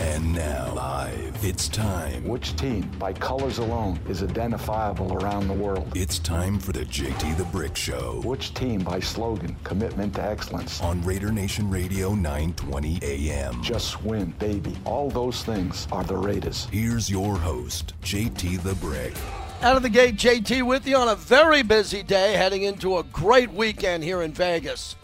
[0.00, 2.22] And now, live, it's time.
[2.22, 5.90] Which team, by colors alone, is identifiable around the world?
[5.96, 10.80] It's time for the JT the Brick Show Which team, by slogan, commitment to excellence?
[10.80, 13.60] on Raider Nation Radio 920 AM.
[13.60, 14.76] Just win, baby.
[14.84, 16.68] All those things are the Raiders.
[16.70, 19.14] Here's your host, JT the Brick.
[19.62, 23.02] Out of the gate, JT with you on a very busy day, heading into a
[23.02, 24.94] great weekend here in Vegas.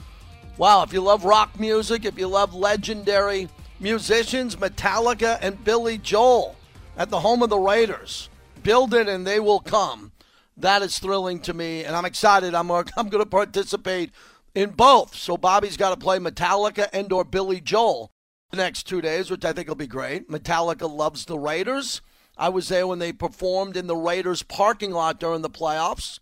[0.56, 3.48] Wow, if you love rock music, if you love legendary
[3.80, 6.56] musicians, Metallica and Billy Joel
[6.96, 8.28] at the home of the Raiders,
[8.62, 10.12] build it and they will come.
[10.56, 12.54] That is thrilling to me, and I'm excited.
[12.54, 14.12] I'm, I'm going to participate
[14.54, 15.14] in both.
[15.16, 18.12] So Bobby's got to play Metallica and or Billy Joel
[18.50, 20.28] the next two days, which I think will be great.
[20.28, 22.00] Metallica loves the Raiders.
[22.36, 26.20] I was there when they performed in the Raiders parking lot during the playoffs.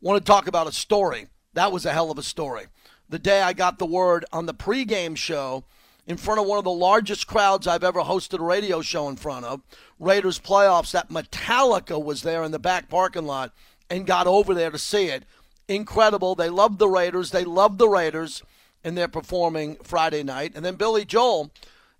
[0.00, 1.26] Want to talk about a story?
[1.54, 2.66] That was a hell of a story.
[3.08, 5.64] The day I got the word on the pregame show
[6.06, 9.16] in front of one of the largest crowds I've ever hosted a radio show in
[9.16, 9.62] front of,
[9.98, 13.52] Raiders playoffs, that Metallica was there in the back parking lot
[13.88, 15.24] and got over there to see it.
[15.66, 16.34] Incredible.
[16.34, 17.30] They love the Raiders.
[17.30, 18.42] They love the Raiders,
[18.82, 20.52] and they're performing Friday night.
[20.54, 21.50] And then Billy Joel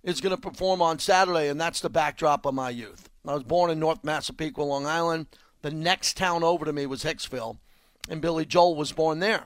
[0.03, 3.09] is going to perform on Saturday, and that's the backdrop of my youth.
[3.27, 5.25] I was born in North Massapequa, Long Island.
[5.63, 7.57] The next town over to me was Hicksville,
[8.07, 9.45] and Billy Joel was born there.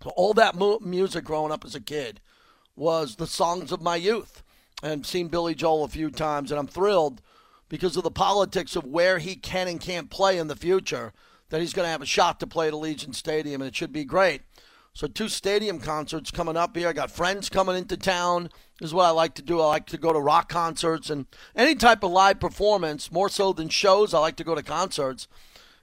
[0.00, 2.20] So all that mu- music growing up as a kid
[2.76, 4.42] was the songs of my youth.
[4.82, 7.22] And seen Billy Joel a few times, and I'm thrilled
[7.68, 11.12] because of the politics of where he can and can't play in the future
[11.50, 13.92] that he's going to have a shot to play at Allegiant Stadium, and it should
[13.92, 14.42] be great.
[14.92, 16.88] So two stadium concerts coming up here.
[16.88, 18.50] I got friends coming into town.
[18.80, 19.60] This is what I like to do.
[19.60, 23.52] I like to go to rock concerts and any type of live performance, more so
[23.52, 24.12] than shows.
[24.12, 25.28] I like to go to concerts.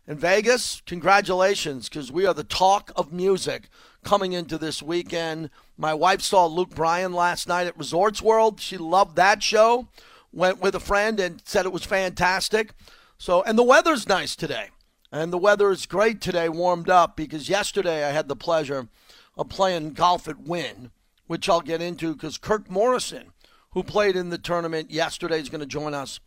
[0.07, 3.69] In Vegas, congratulations, because we are the talk of music
[4.03, 5.49] coming into this weekend.
[5.77, 8.59] My wife saw Luke Bryan last night at Resorts World.
[8.59, 9.87] She loved that show.
[10.31, 12.71] Went with a friend and said it was fantastic.
[13.17, 14.69] So, and the weather's nice today.
[15.11, 18.87] And the weather is great today, warmed up, because yesterday I had the pleasure
[19.35, 20.91] of playing golf at Wynn,
[21.25, 23.33] which I'll get into because Kirk Morrison,
[23.71, 26.19] who played in the tournament yesterday, is going to join us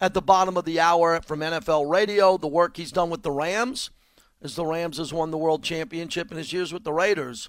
[0.00, 2.36] at the bottom of the hour from NFL Radio.
[2.38, 3.90] The work he's done with the Rams,
[4.42, 7.48] as the Rams has won the World Championship in his years with the Raiders.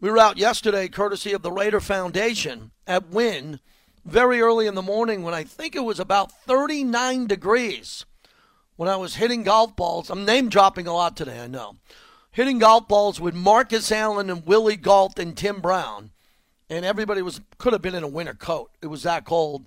[0.00, 3.60] We were out yesterday, courtesy of the Raider Foundation at Wynn,
[4.04, 8.04] very early in the morning when I think it was about 39 degrees
[8.76, 10.10] when I was hitting golf balls.
[10.10, 11.76] I'm name dropping a lot today, I know.
[12.32, 16.10] Hitting golf balls with Marcus Allen and Willie Gault and Tim Brown.
[16.68, 18.70] And everybody was could have been in a winter coat.
[18.82, 19.66] It was that cold.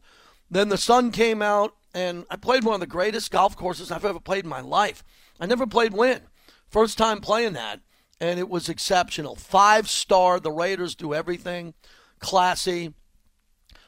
[0.52, 4.06] Then the sun came out, and I played one of the greatest golf courses I've
[4.06, 5.04] ever played in my life.
[5.40, 6.22] I never played Wynn.
[6.68, 7.82] First time playing that,
[8.20, 9.36] and it was exceptional.
[9.36, 10.40] Five star.
[10.40, 11.74] The Raiders do everything.
[12.20, 12.94] Classy.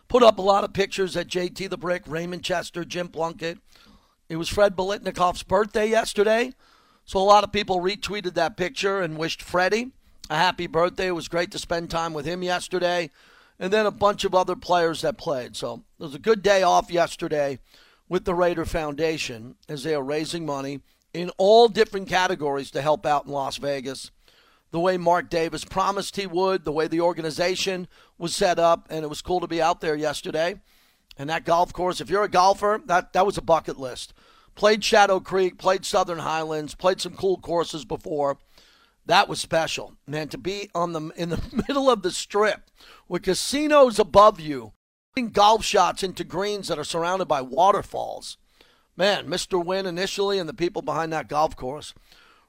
[0.08, 3.60] Put up a lot of pictures at JT the Brick, Raymond Chester, Jim Plunkett.
[4.28, 6.54] It was Fred Biletnikoff's birthday yesterday,
[7.06, 9.92] so a lot of people retweeted that picture and wished Freddie
[10.30, 11.08] a happy birthday.
[11.08, 13.10] It was great to spend time with him yesterday,
[13.58, 15.56] and then a bunch of other players that played.
[15.56, 17.60] So it was a good day off yesterday
[18.08, 20.81] with the Raider Foundation as they are raising money
[21.14, 24.12] in all different categories to help out in Las Vegas.
[24.72, 27.88] The way Mark Davis promised he would, the way the organization
[28.18, 30.62] was set up, and it was cool to be out there yesterday.
[31.18, 34.14] And that golf course, if you're a golfer, that, that was a bucket list.
[34.56, 38.38] Played Shadow Creek, played Southern Highlands, played some cool courses before.
[39.06, 40.28] That was special, man.
[40.30, 42.69] To be on the in the middle of the strip
[43.08, 44.74] with casinos above you,
[45.31, 48.38] golf shots into greens that are surrounded by waterfalls.
[49.00, 49.64] Man, Mr.
[49.64, 51.94] Wynn initially and the people behind that golf course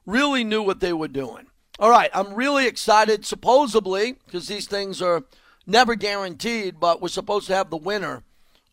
[0.05, 1.47] really knew what they were doing.
[1.79, 3.25] All right, I'm really excited.
[3.25, 5.23] Supposedly, because these things are
[5.65, 8.23] never guaranteed, but we're supposed to have the winner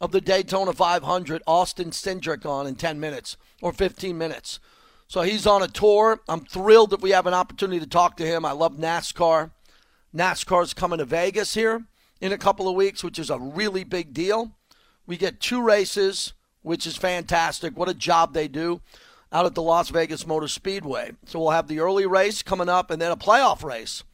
[0.00, 4.59] of the Daytona 500, Austin Cindric, on in 10 minutes or 15 minutes.
[5.06, 6.21] So he's on a tour.
[6.28, 8.45] I'm thrilled that we have an opportunity to talk to him.
[8.45, 9.53] I love NASCAR.
[10.12, 11.84] NASCAR's coming to Vegas here
[12.21, 14.56] in a couple of weeks, which is a really big deal.
[15.06, 16.33] We get two races,
[16.63, 17.77] which is fantastic.
[17.77, 18.81] What a job they do
[19.33, 21.13] out at the Las Vegas Motor Speedway.
[21.27, 24.05] So we'll have the early race coming up and then a playoff race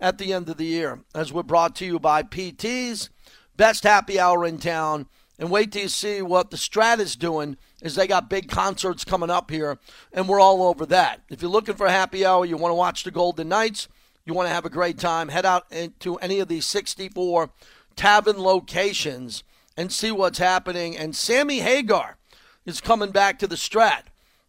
[0.00, 3.10] at the end of the year, as we're brought to you by PT's
[3.56, 5.06] best happy hour in town.
[5.38, 9.04] And wait till you see what the Strat is doing is they got big concerts
[9.04, 9.78] coming up here,
[10.12, 11.20] and we're all over that.
[11.30, 13.88] If you're looking for a happy hour, you want to watch the Golden Knights,
[14.24, 15.64] you want to have a great time, head out
[16.00, 17.50] to any of these 64
[17.96, 19.42] tavern locations
[19.76, 20.96] and see what's happening.
[20.96, 22.16] And Sammy Hagar
[22.64, 24.04] is coming back to the Strat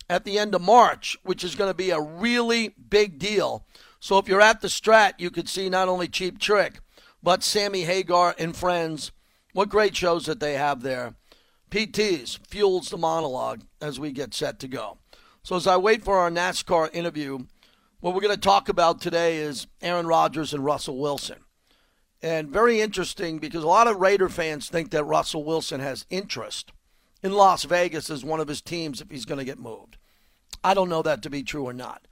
[0.10, 3.66] at the end of March, which is going to be a really big deal.
[4.00, 6.80] So if you're at the Strat, you could see not only Cheap Trick,
[7.22, 9.12] but Sammy Hagar and friends.
[9.54, 11.16] What great shows that they have there.
[11.72, 14.98] PTs fuels the monologue as we get set to go.
[15.42, 17.46] So as I wait for our NASCAR interview,
[18.00, 21.38] what we're going to talk about today is Aaron Rodgers and Russell Wilson.
[22.24, 26.72] And very interesting because a lot of Raider fans think that Russell Wilson has interest
[27.22, 29.98] in Las Vegas as one of his teams if he's going to get moved.
[30.64, 32.08] I don't know that to be true or not.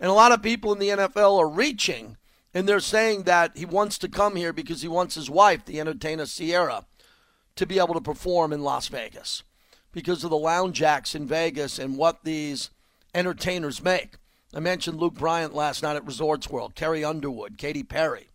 [0.00, 2.16] And a lot of people in the NFL are reaching
[2.54, 5.78] and they're saying that he wants to come here because he wants his wife, the
[5.78, 6.86] entertainer Ciara,
[7.56, 9.42] to be able to perform in Las Vegas
[9.92, 12.70] because of the lounge acts in Vegas and what these
[13.14, 14.14] entertainers make.
[14.54, 18.28] I mentioned Luke Bryan last night at Resorts World, Carrie Underwood, Katy Perry.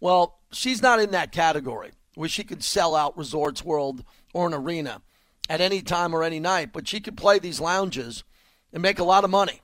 [0.00, 4.04] Well, she's not in that category where she could sell out Resorts World
[4.34, 5.02] or an arena
[5.48, 8.24] at any time or any night, but she could play these lounges
[8.72, 9.60] and make a lot of money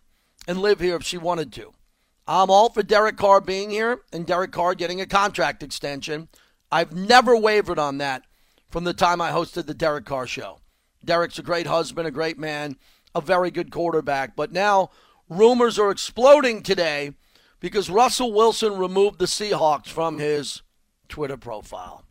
[0.48, 1.72] and live here if she wanted to.
[2.26, 6.28] I'm all for Derek Carr being here and Derek Carr getting a contract extension.
[6.72, 8.22] I've never wavered on that
[8.68, 10.58] from the time I hosted the Derek Carr show.
[11.04, 12.76] Derek's a great husband, a great man,
[13.14, 14.34] a very good quarterback.
[14.34, 14.90] But now
[15.28, 17.12] rumors are exploding today
[17.60, 20.62] because Russell Wilson removed the Seahawks from his
[21.08, 22.04] Twitter profile.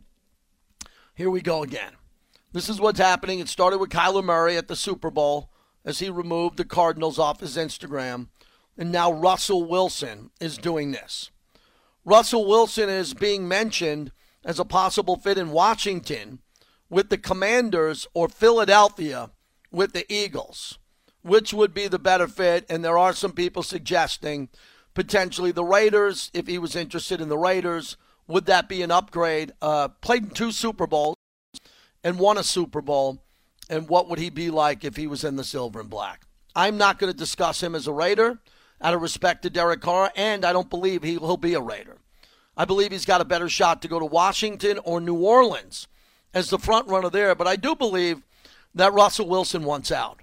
[1.14, 1.92] Here we go again.
[2.52, 3.38] This is what's happening.
[3.38, 5.50] It started with Kyler Murray at the Super Bowl
[5.84, 8.28] as he removed the Cardinals off his Instagram.
[8.76, 11.30] And now Russell Wilson is doing this.
[12.04, 14.12] Russell Wilson is being mentioned
[14.44, 16.40] as a possible fit in Washington
[16.88, 19.30] with the Commanders or Philadelphia
[19.70, 20.78] with the Eagles.
[21.22, 22.64] Which would be the better fit?
[22.68, 24.48] And there are some people suggesting
[24.94, 27.96] potentially the Raiders, if he was interested in the Raiders.
[28.28, 29.52] Would that be an upgrade?
[29.62, 31.16] Uh, played in two Super Bowls
[32.02, 33.22] and won a Super Bowl.
[33.68, 36.22] And what would he be like if he was in the silver and black?
[36.54, 38.38] I'm not going to discuss him as a Raider
[38.80, 41.98] out of respect to Derek Carr, and I don't believe he will be a Raider.
[42.56, 45.88] I believe he's got a better shot to go to Washington or New Orleans
[46.32, 47.34] as the front runner there.
[47.34, 48.22] But I do believe
[48.74, 50.20] that Russell Wilson wants out.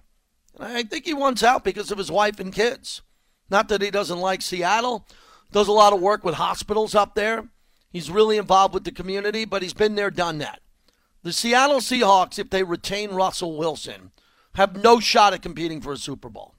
[0.60, 3.02] And I think he wants out because of his wife and kids.
[3.50, 5.06] Not that he doesn't like Seattle.
[5.52, 7.48] Does a lot of work with hospitals up there.
[7.94, 10.62] He's really involved with the community, but he's been there, done that.
[11.22, 14.12] The Seattle Seahawks, if they retain Russell Wilson,
[14.56, 16.56] have no shot at competing for a Super Bowl.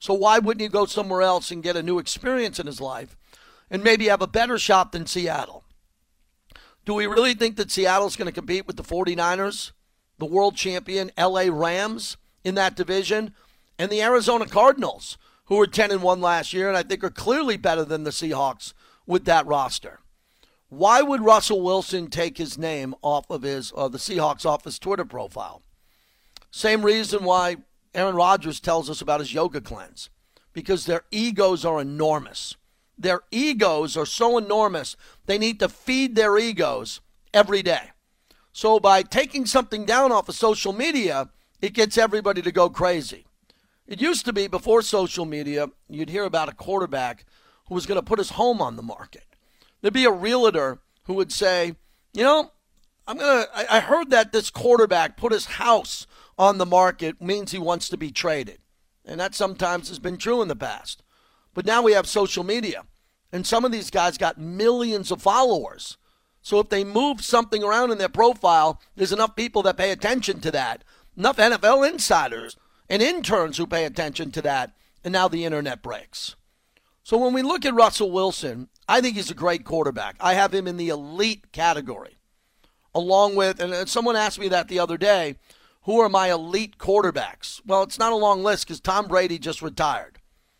[0.00, 3.16] So why wouldn't he go somewhere else and get a new experience in his life
[3.70, 5.62] and maybe have a better shot than Seattle?
[6.84, 9.70] Do we really think that Seattle's going to compete with the 49ers,
[10.18, 13.34] the world champion LA Rams in that division,
[13.78, 17.10] and the Arizona Cardinals, who were 10 and 1 last year and I think are
[17.10, 18.72] clearly better than the Seahawks
[19.06, 20.00] with that roster?
[20.72, 24.78] Why would Russell Wilson take his name off of his uh, the Seahawks off his
[24.78, 25.60] Twitter profile?
[26.50, 27.58] Same reason why
[27.94, 30.08] Aaron Rodgers tells us about his yoga cleanse
[30.54, 32.56] because their egos are enormous.
[32.96, 34.96] Their egos are so enormous,
[35.26, 37.02] they need to feed their egos
[37.34, 37.90] every day.
[38.54, 41.28] So by taking something down off of social media,
[41.60, 43.26] it gets everybody to go crazy.
[43.86, 47.26] It used to be before social media, you'd hear about a quarterback
[47.66, 49.26] who was going to put his home on the market.
[49.82, 51.74] There'd be a realtor who would say,
[52.14, 52.52] you know,
[53.06, 53.46] I'm gonna.
[53.54, 56.06] I heard that this quarterback put his house
[56.38, 58.58] on the market means he wants to be traded,
[59.04, 61.02] and that sometimes has been true in the past.
[61.52, 62.84] But now we have social media,
[63.32, 65.98] and some of these guys got millions of followers.
[66.42, 70.40] So if they move something around in their profile, there's enough people that pay attention
[70.40, 70.84] to that,
[71.16, 72.56] enough NFL insiders
[72.88, 76.36] and interns who pay attention to that, and now the internet breaks.
[77.02, 80.16] So when we look at Russell Wilson, I think he's a great quarterback.
[80.20, 82.18] I have him in the elite category,
[82.94, 85.36] along with, and someone asked me that the other day
[85.84, 87.62] who are my elite quarterbacks?
[87.64, 90.18] Well, it's not a long list because Tom Brady just retired.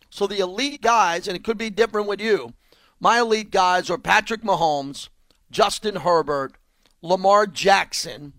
[0.08, 2.54] So the elite guys, and it could be different with you,
[2.98, 5.10] my elite guys are Patrick Mahomes,
[5.50, 6.54] Justin Herbert,
[7.02, 8.32] Lamar Jackson,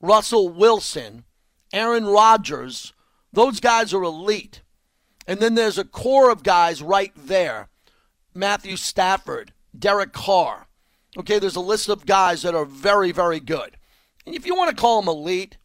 [0.00, 1.22] Russell Wilson,
[1.72, 2.92] Aaron Rodgers.
[3.32, 4.62] Those guys are elite.
[5.24, 7.68] And then there's a core of guys right there
[8.36, 10.66] Matthew Stafford, Derek Carr.
[11.18, 13.76] Okay, there's a list of guys that are very, very good.
[14.26, 15.56] And if you want to call them elite,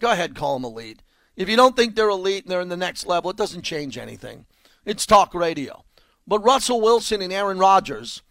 [0.00, 1.02] go ahead, call them elite.
[1.36, 3.96] If you don't think they're elite and they're in the next level, it doesn't change
[3.96, 4.44] anything.
[4.84, 5.84] It's talk radio.
[6.26, 8.22] But Russell Wilson and Aaron Rodgers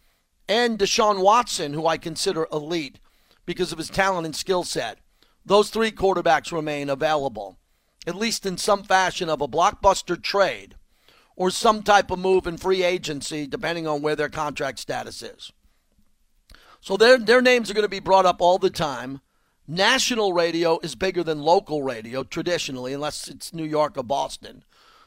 [0.48, 3.00] and Deshaun Watson, who I consider elite
[3.46, 5.00] because of his talent and skill set,
[5.46, 7.58] those three quarterbacks remain available,
[8.06, 10.76] at least in some fashion of a blockbuster trade
[11.38, 15.54] or some type of move in free agency, depending on where their contract status is.
[16.82, 19.22] So their, their names are going to be brought up all the time.
[19.68, 24.64] National radio is bigger than local radio traditionally, unless it's New York or Boston.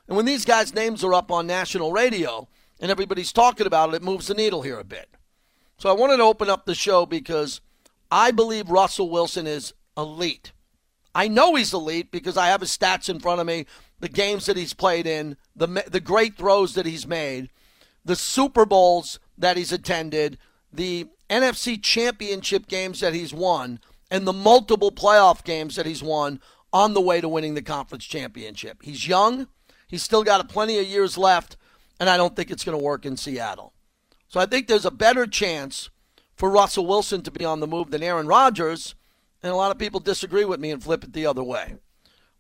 [0.07, 2.49] And when these guys' names are up on national radio
[2.81, 5.09] and everybody's talking about it, it moves the needle here a bit.
[5.79, 7.61] So I wanted to open up the show because
[8.11, 10.53] I believe Russell Wilson is elite.
[11.13, 13.67] I know he's elite because I have his stats in front of me,
[14.00, 17.50] the games that he's played in, the the great throws that he's made,
[18.04, 20.38] the Super Bowls that he's attended,
[20.73, 23.80] the NFC Championship games that he's won,
[24.11, 26.40] and the multiple playoff games that he's won
[26.73, 28.83] on the way to winning the conference championship.
[28.83, 29.49] He's young,
[29.87, 31.57] he's still got plenty of years left,
[31.99, 33.73] and I don't think it's going to work in Seattle.
[34.28, 35.90] So I think there's a better chance
[36.37, 38.95] for Russell Wilson to be on the move than Aaron Rodgers,
[39.42, 41.76] and a lot of people disagree with me and flip it the other way.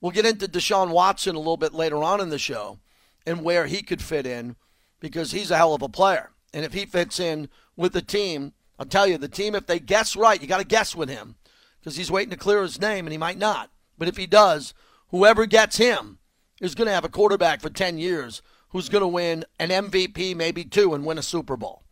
[0.00, 2.78] We'll get into Deshaun Watson a little bit later on in the show
[3.26, 4.56] and where he could fit in
[4.98, 6.30] because he's a hell of a player.
[6.52, 9.78] And if he fits in with the team, I'll tell you, the team, if they
[9.78, 11.36] guess right, you got to guess with him
[11.78, 13.70] because he's waiting to clear his name and he might not.
[13.98, 14.72] But if he does,
[15.08, 16.18] whoever gets him
[16.60, 20.34] is going to have a quarterback for 10 years who's going to win an MVP,
[20.34, 21.82] maybe two, and win a Super Bowl.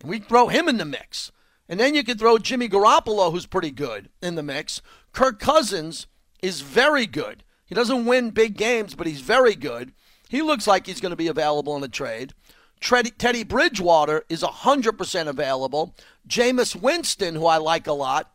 [0.00, 1.30] And we throw him in the mix.
[1.68, 4.82] And then you could throw Jimmy Garoppolo, who's pretty good, in the mix.
[5.12, 6.06] Kirk Cousins
[6.42, 7.44] is very good.
[7.72, 9.94] He doesn't win big games, but he's very good.
[10.28, 12.34] He looks like he's going to be available in a trade.
[12.82, 15.96] Teddy Bridgewater is 100% available.
[16.28, 18.30] Jameis Winston, who I like a lot,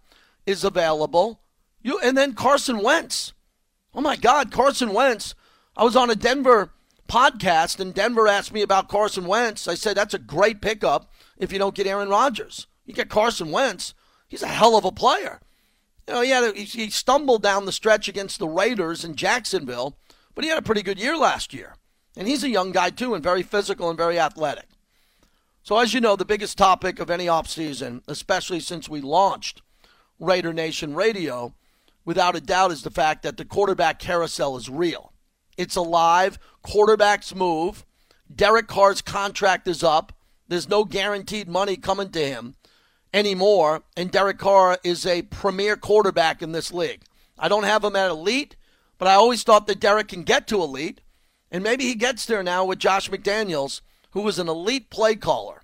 [0.47, 1.39] is available.
[1.83, 3.33] You and then Carson Wentz.
[3.93, 5.35] Oh my God, Carson Wentz.
[5.75, 6.71] I was on a Denver
[7.07, 9.67] podcast and Denver asked me about Carson Wentz.
[9.67, 12.65] I said that's a great pickup if you don't get Aaron Rodgers.
[12.87, 13.93] You get Carson Wentz,
[14.27, 15.41] he's a hell of a player.
[16.07, 19.15] Oh, you know, he, had a, he stumbled down the stretch against the Raiders in
[19.15, 19.97] Jacksonville,
[20.33, 21.75] but he had a pretty good year last year.
[22.15, 24.67] And he's a young guy, too, and very physical and very athletic.
[25.63, 29.61] So, as you know, the biggest topic of any offseason, especially since we launched
[30.19, 31.53] Raider Nation Radio,
[32.05, 35.11] without a doubt, is the fact that the quarterback carousel is real.
[35.57, 36.39] It's alive.
[36.65, 37.85] Quarterbacks move.
[38.33, 40.13] Derek Carr's contract is up.
[40.47, 42.55] There's no guaranteed money coming to him
[43.13, 47.03] anymore, and Derek Carr is a premier quarterback in this league.
[47.37, 48.55] I don't have him at elite,
[48.97, 51.01] but I always thought that Derek can get to elite,
[51.51, 55.61] and maybe he gets there now with Josh McDaniels, who is an elite play caller.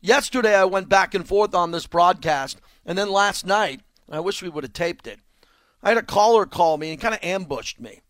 [0.00, 4.42] Yesterday, I went back and forth on this broadcast, and then last night, I wish
[4.42, 5.20] we would have taped it.
[5.82, 8.00] I had a caller call me and kind of ambushed me.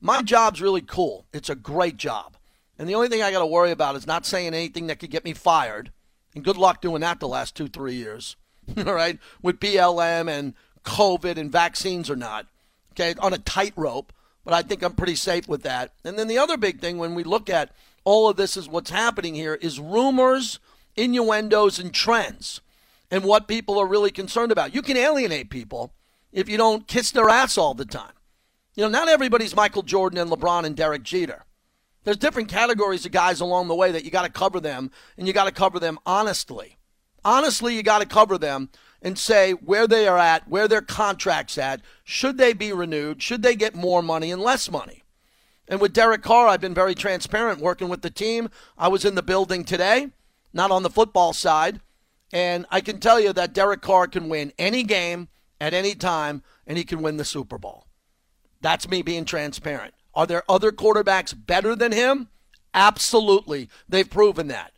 [0.00, 1.26] My job's really cool.
[1.32, 2.36] It's a great job.
[2.78, 5.10] And the only thing I got to worry about is not saying anything that could
[5.10, 5.90] get me fired.
[6.34, 8.36] And good luck doing that the last two, three years.
[8.76, 9.18] All right?
[9.42, 12.46] With BLM and COVID and vaccines or not.
[12.92, 13.14] Okay?
[13.20, 14.12] On a tightrope.
[14.44, 15.92] But I think I'm pretty safe with that.
[16.04, 17.70] And then the other big thing when we look at
[18.04, 20.60] all of this is what's happening here is rumors,
[20.96, 22.60] innuendos, and trends.
[23.10, 24.74] And what people are really concerned about.
[24.74, 25.92] You can alienate people
[26.32, 28.12] if you don't kiss their ass all the time.
[28.74, 31.43] You know, not everybody's Michael Jordan and LeBron and Derek Jeter.
[32.04, 35.26] There's different categories of guys along the way that you got to cover them, and
[35.26, 36.76] you got to cover them honestly.
[37.24, 38.68] Honestly, you got to cover them
[39.00, 43.42] and say where they are at, where their contract's at, should they be renewed, should
[43.42, 45.02] they get more money and less money.
[45.66, 48.50] And with Derek Carr, I've been very transparent working with the team.
[48.76, 50.08] I was in the building today,
[50.52, 51.80] not on the football side,
[52.32, 55.28] and I can tell you that Derek Carr can win any game
[55.60, 57.86] at any time, and he can win the Super Bowl.
[58.60, 59.94] That's me being transparent.
[60.14, 62.28] Are there other quarterbacks better than him?
[62.72, 63.68] Absolutely.
[63.88, 64.72] They've proven that.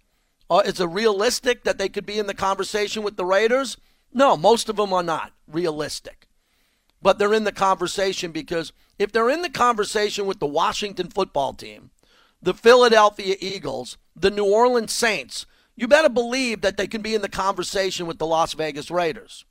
[0.49, 3.77] Uh, is it realistic that they could be in the conversation with the Raiders?
[4.13, 6.29] No, most of them are not realistic.
[7.03, 11.53] But they're in the conversation because if they're in the conversation with the Washington football
[11.53, 11.91] team,
[12.41, 17.23] the Philadelphia Eagles, the New Orleans Saints, you better believe that they can be in
[17.23, 19.45] the conversation with the Las Vegas Raiders.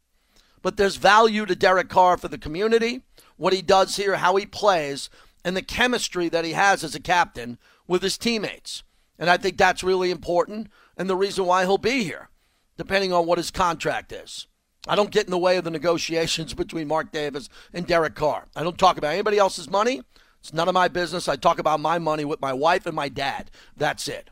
[0.61, 3.01] But there's value to Derek Carr for the community
[3.37, 5.09] what he does here, how he plays,
[5.45, 8.83] and the chemistry that he has as a captain with his teammates.
[9.19, 12.29] And I think that's really important and the reason why he'll be here,
[12.77, 14.47] depending on what his contract is.
[14.87, 18.47] I don't get in the way of the negotiations between Mark Davis and Derek Carr.
[18.55, 20.01] I don't talk about anybody else's money.
[20.39, 21.27] It's none of my business.
[21.27, 23.51] I talk about my money with my wife and my dad.
[23.77, 24.31] That's it.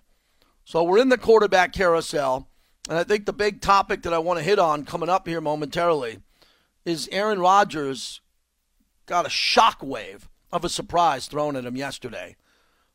[0.66, 2.50] So we're in the quarterback carousel.
[2.90, 5.42] And I think the big topic that I want to hit on coming up here
[5.42, 6.20] momentarily
[6.86, 8.20] is Aaron Rodgers
[9.06, 12.38] got a shockwave of a surprise thrown at him yesterday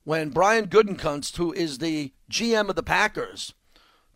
[0.04, 3.52] when Brian Gutekunst, who is the GM of the Packers,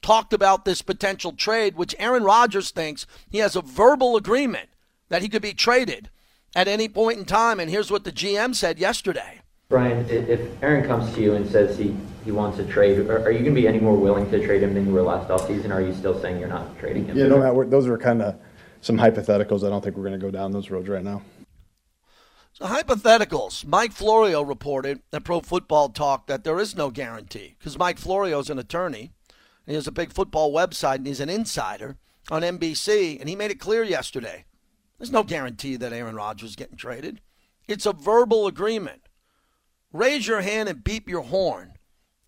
[0.01, 4.71] talked about this potential trade, which Aaron Rodgers thinks he has a verbal agreement
[5.11, 6.09] that he could be traded
[6.55, 7.61] at any point in time.
[7.61, 9.41] And here's what the GM said yesterday.
[9.69, 11.95] Brian, if Aaron comes to you and says he,
[12.25, 14.75] he wants a trade, are, you going to be any more willing to trade him
[14.75, 15.71] than you were last offseason?
[15.71, 17.19] Or are you still saying you're not trading him?
[17.19, 18.39] Yeah, no, Matt, those are kind of
[18.81, 19.65] some hypotheticals.
[19.65, 21.23] I don't think we're going to go down those roads right now.
[22.55, 23.65] So, hypotheticals.
[23.67, 28.41] Mike Florio reported at Pro Football Talk that there is no guarantee because Mike Florio
[28.41, 29.11] is an attorney.
[29.67, 31.97] he has a big football website and he's an insider
[32.31, 33.19] on NBC.
[33.19, 34.45] And he made it clear yesterday
[34.99, 37.23] There's no guarantee that Aaron Rodgers is getting traded.
[37.67, 39.09] It's a verbal agreement.
[39.91, 41.79] Raise your hand and beep your horn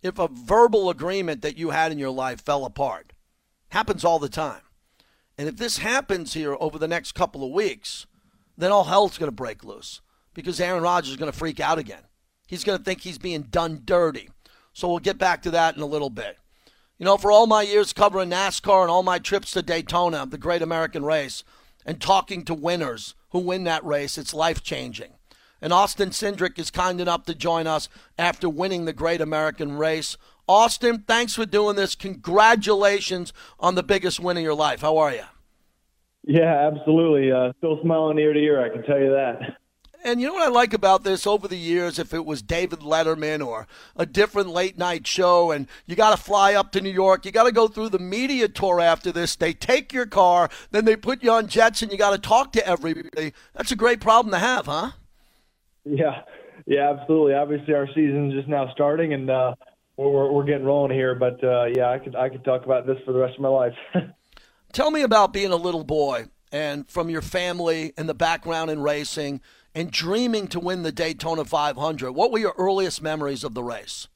[0.03, 3.13] if a verbal agreement that you had in your life fell apart.
[3.69, 4.63] Happens all the time.
[5.37, 8.07] And if this happens here over the next couple of weeks,
[8.57, 10.01] then all hell's going to break loose
[10.35, 12.03] because Aaron Rodgers is going to freak out again.
[12.47, 14.29] He's going to think he's being done dirty.
[14.73, 16.37] So we'll get back to that in a little bit.
[16.99, 20.39] You know, for all my years covering NASCAR and all my trips to Daytona, the
[20.39, 21.43] great American race,
[21.85, 25.15] and talking to winners who win that race, it's life changing.
[25.61, 27.89] And Austin Cindric is kind enough to join us
[28.19, 30.17] after winning the great American race.
[30.47, 31.95] Austin, thanks for doing this.
[31.95, 34.83] Congratulations on the biggest win of your life.
[34.83, 35.25] How are you?
[36.23, 37.33] Yeah, absolutely.
[37.33, 39.57] Uh, still smiling ear to ear, I can tell you that.
[40.07, 42.81] And you know what I like about this over the years, if it was David
[42.81, 46.91] Letterman or a different late night show, and you got to fly up to New
[46.91, 49.35] York, you got to go through the media tour after this.
[49.35, 52.53] They take your car, then they put you on jets, and you got to talk
[52.53, 53.33] to everybody.
[53.55, 54.91] That's a great problem to have, huh?
[55.87, 56.21] Yeah,
[56.67, 57.33] yeah, absolutely.
[57.33, 59.55] Obviously, our season's just now starting, and uh,
[59.97, 61.15] we're we're getting rolling here.
[61.15, 63.49] But uh, yeah, I could I could talk about this for the rest of my
[63.49, 63.75] life.
[64.75, 68.83] Tell me about being a little boy and from your family and the background in
[68.83, 69.41] racing
[69.75, 72.13] and dreaming to win the Daytona 500.
[72.13, 74.09] What were your earliest memories of the race?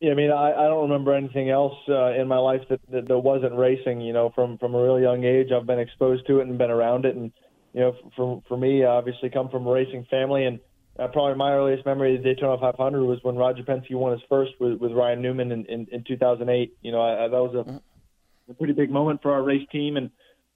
[0.00, 3.08] Yeah, I mean, I, I don't remember anything else uh, in my life that, that
[3.08, 4.02] that wasn't racing.
[4.02, 6.70] You know, from from a real young age, I've been exposed to it and been
[6.70, 7.16] around it.
[7.16, 7.32] And
[7.72, 10.60] you know, for for me, I obviously come from a racing family, and
[10.98, 14.20] uh, probably my earliest memory of the Daytona 500 was when Roger Penske won his
[14.28, 16.76] first with, with Ryan Newman in, in, in 2008.
[16.82, 19.96] You know, I, I, that was a, a pretty big moment for our race team,
[19.96, 20.10] and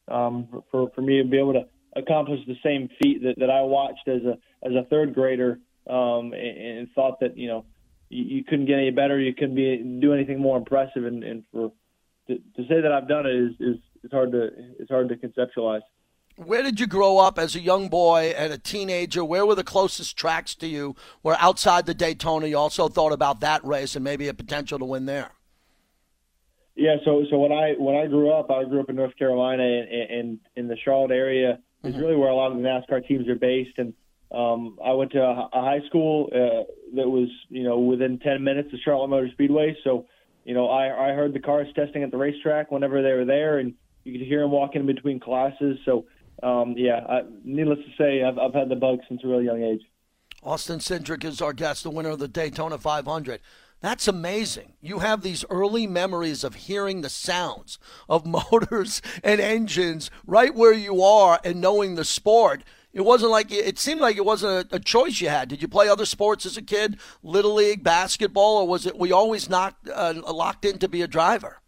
[0.09, 1.64] um, for for me to be able to
[1.97, 6.32] accomplished the same feat that, that I watched as a as a third grader um,
[6.32, 7.64] and, and thought that you know
[8.09, 11.44] you, you couldn't get any better, you couldn't be do anything more impressive, and, and
[11.52, 11.73] for
[12.28, 15.16] to, to say that I've done it is, is is hard to it's hard to
[15.16, 15.82] conceptualize.
[16.37, 19.23] Where did you grow up as a young boy and a teenager?
[19.25, 20.97] Where were the closest tracks to you?
[21.23, 24.84] Where outside the Daytona, you also thought about that race and maybe a potential to
[24.84, 25.32] win there.
[26.76, 29.62] Yeah, so so when I when I grew up, I grew up in North Carolina
[29.62, 33.28] and, and in the Charlotte area is really where a lot of the NASCAR teams
[33.28, 33.78] are based.
[33.78, 33.95] And
[34.32, 36.64] um, I went to a, a high school uh,
[36.97, 39.76] that was, you know, within 10 minutes of Charlotte Motor Speedway.
[39.84, 40.06] So,
[40.45, 43.58] you know, I, I heard the cars testing at the racetrack whenever they were there,
[43.58, 45.78] and you could hear them walking in between classes.
[45.84, 46.06] So,
[46.43, 49.62] um, yeah, I, needless to say, I've, I've had the bug since a really young
[49.62, 49.82] age.
[50.43, 53.40] Austin Cindric is our guest, the winner of the Daytona 500.
[53.80, 54.75] That's amazing.
[54.82, 60.73] You have these early memories of hearing the sounds of motors and engines right where
[60.73, 62.62] you are and knowing the sport.
[62.93, 65.49] It wasn't like it seemed like it wasn't a, choice you had.
[65.49, 69.12] Did you play other sports as a kid, little league, basketball, or was it we
[69.12, 71.60] always knocked uh, locked in to be a driver?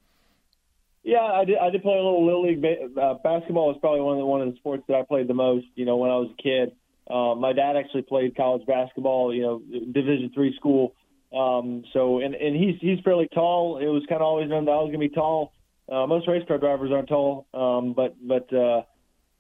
[1.05, 1.59] Yeah, I did.
[1.59, 2.65] I did play a little little league
[3.01, 3.69] uh, basketball.
[3.69, 5.67] Was probably one of the one of the sports that I played the most.
[5.77, 6.73] You know, when I was a kid.
[7.11, 9.35] Uh, my dad actually played college basketball.
[9.35, 10.95] You know, Division three school
[11.35, 13.79] um, so and and he's he's fairly tall.
[13.79, 15.53] It was kind of always known that I was going to be tall.
[15.91, 18.83] Uh, most race car drivers aren't tall, um, but but uh,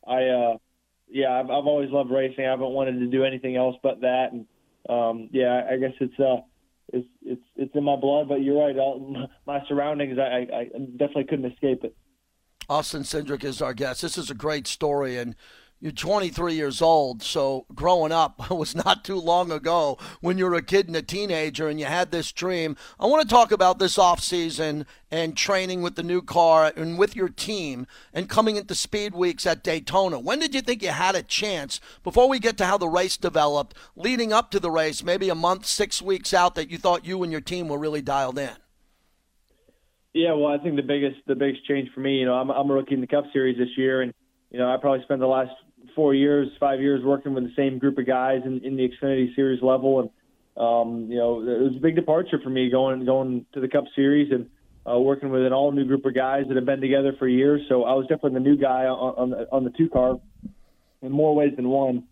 [0.06, 0.56] I uh,
[1.08, 2.44] yeah I've, I've always loved racing.
[2.44, 4.32] I haven't wanted to do anything else but that.
[4.32, 4.46] And
[4.88, 6.42] um, yeah, I guess it's uh
[6.92, 8.28] it's it's it's in my blood.
[8.28, 8.76] But you're right.
[9.46, 10.64] My surroundings, I, I
[10.96, 11.96] definitely couldn't escape it.
[12.68, 14.02] Austin Cindric is our guest.
[14.02, 15.34] This is a great story, and
[15.82, 20.54] you're 23 years old, so growing up was not too long ago when you were
[20.54, 22.76] a kid and a teenager and you had this dream.
[23.00, 26.96] I want to talk about this off season and training with the new car and
[26.96, 30.20] with your team and coming into speed weeks at Daytona.
[30.20, 33.16] When did you think you had a chance before we get to how the race
[33.16, 37.04] developed, leading up to the race, maybe a month, six weeks out that you thought
[37.04, 38.54] you and your team were really dialed in?
[40.14, 42.70] Yeah, well, I think the biggest the biggest change for me, you know, I'm, I'm
[42.70, 44.12] a rookie in the Cup Series this year, and
[44.52, 45.50] you know, I probably spent the last
[45.94, 49.34] four years, five years working with the same group of guys in, in the Xfinity
[49.34, 50.10] Series level, and
[50.56, 53.84] um, you know it was a big departure for me going going to the Cup
[53.94, 54.48] Series and
[54.90, 57.62] uh, working with an all new group of guys that have been together for years.
[57.68, 60.20] So I was definitely the new guy on, on the on the two car
[61.02, 62.04] in more ways than one.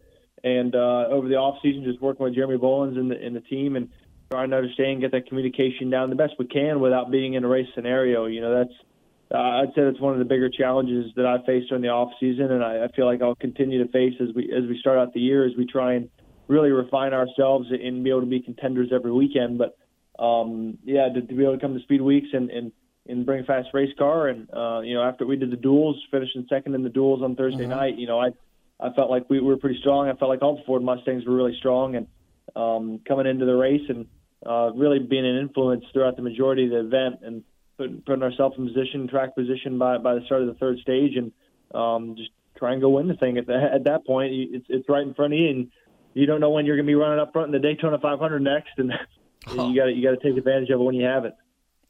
[0.42, 3.40] And uh, over the off season, just working with Jeremy Bullins and the, and the
[3.40, 3.90] team and
[4.30, 7.48] trying to understand, get that communication down the best we can without being in a
[7.48, 8.26] race scenario.
[8.26, 8.72] You know, that's
[9.32, 12.10] uh, I'd say that's one of the bigger challenges that I faced during the off
[12.18, 14.98] season, and I, I feel like I'll continue to face as we as we start
[14.98, 16.10] out the year as we try and
[16.48, 19.58] really refine ourselves and be able to be contenders every weekend.
[19.58, 19.78] But
[20.22, 22.72] um, yeah, to, to be able to come to speed weeks and and
[23.06, 25.96] and bring a fast race car, and uh, you know after we did the duels,
[26.10, 27.70] finishing second in the duels on Thursday mm-hmm.
[27.70, 28.30] night, you know I
[28.80, 30.08] I felt like we were pretty strong.
[30.08, 32.08] I felt like all the Ford Mustangs were really strong, and
[32.56, 34.06] um, coming into the race and
[34.44, 37.44] uh, really being an influence throughout the majority of the event and
[37.80, 41.12] putting, putting ourselves in position, track position by by the start of the third stage,
[41.16, 41.32] and
[41.74, 43.38] um, just try and go win the thing.
[43.38, 45.70] At, the, at that point, it's it's right in front of you, and
[46.12, 48.40] you don't know when you're going to be running up front in the Daytona 500
[48.40, 48.92] next, and
[49.52, 51.34] you got you got to take advantage of it when you have it.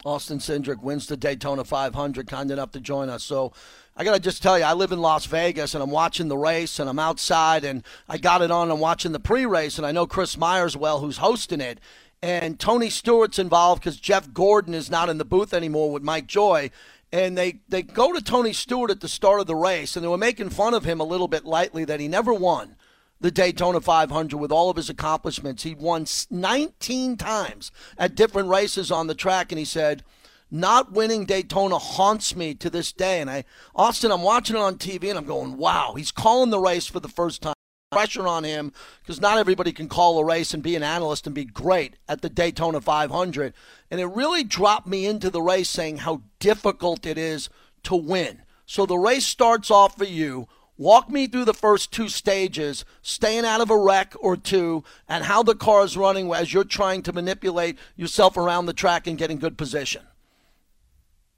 [0.05, 3.22] Austin Cindric wins the Daytona 500, kind enough to join us.
[3.22, 3.53] So
[3.94, 6.38] I got to just tell you, I live in Las Vegas and I'm watching the
[6.38, 8.70] race and I'm outside and I got it on.
[8.70, 11.81] I'm watching the pre race and I know Chris Myers well, who's hosting it.
[12.22, 16.26] And Tony Stewart's involved because Jeff Gordon is not in the booth anymore with Mike
[16.26, 16.70] Joy.
[17.12, 20.09] And they, they go to Tony Stewart at the start of the race and they
[20.09, 22.76] were making fun of him a little bit lightly that he never won
[23.20, 25.62] the Daytona 500 with all of his accomplishments.
[25.62, 30.02] He won 19 times at different races on the track, and he said,
[30.50, 33.20] not winning Daytona haunts me to this day.
[33.20, 36.59] And I, Austin, I'm watching it on TV and I'm going, wow, he's calling the
[36.59, 37.54] race for the first time.
[37.90, 38.72] Pressure on him
[39.03, 42.22] because not everybody can call a race and be an analyst and be great at
[42.22, 43.53] the Daytona 500.
[43.90, 47.48] And it really dropped me into the race saying how difficult it is
[47.83, 48.42] to win.
[48.64, 50.46] So the race starts off for you
[50.81, 55.24] Walk me through the first two stages, staying out of a wreck or two, and
[55.24, 59.18] how the car is running as you're trying to manipulate yourself around the track and
[59.18, 60.00] get in good position.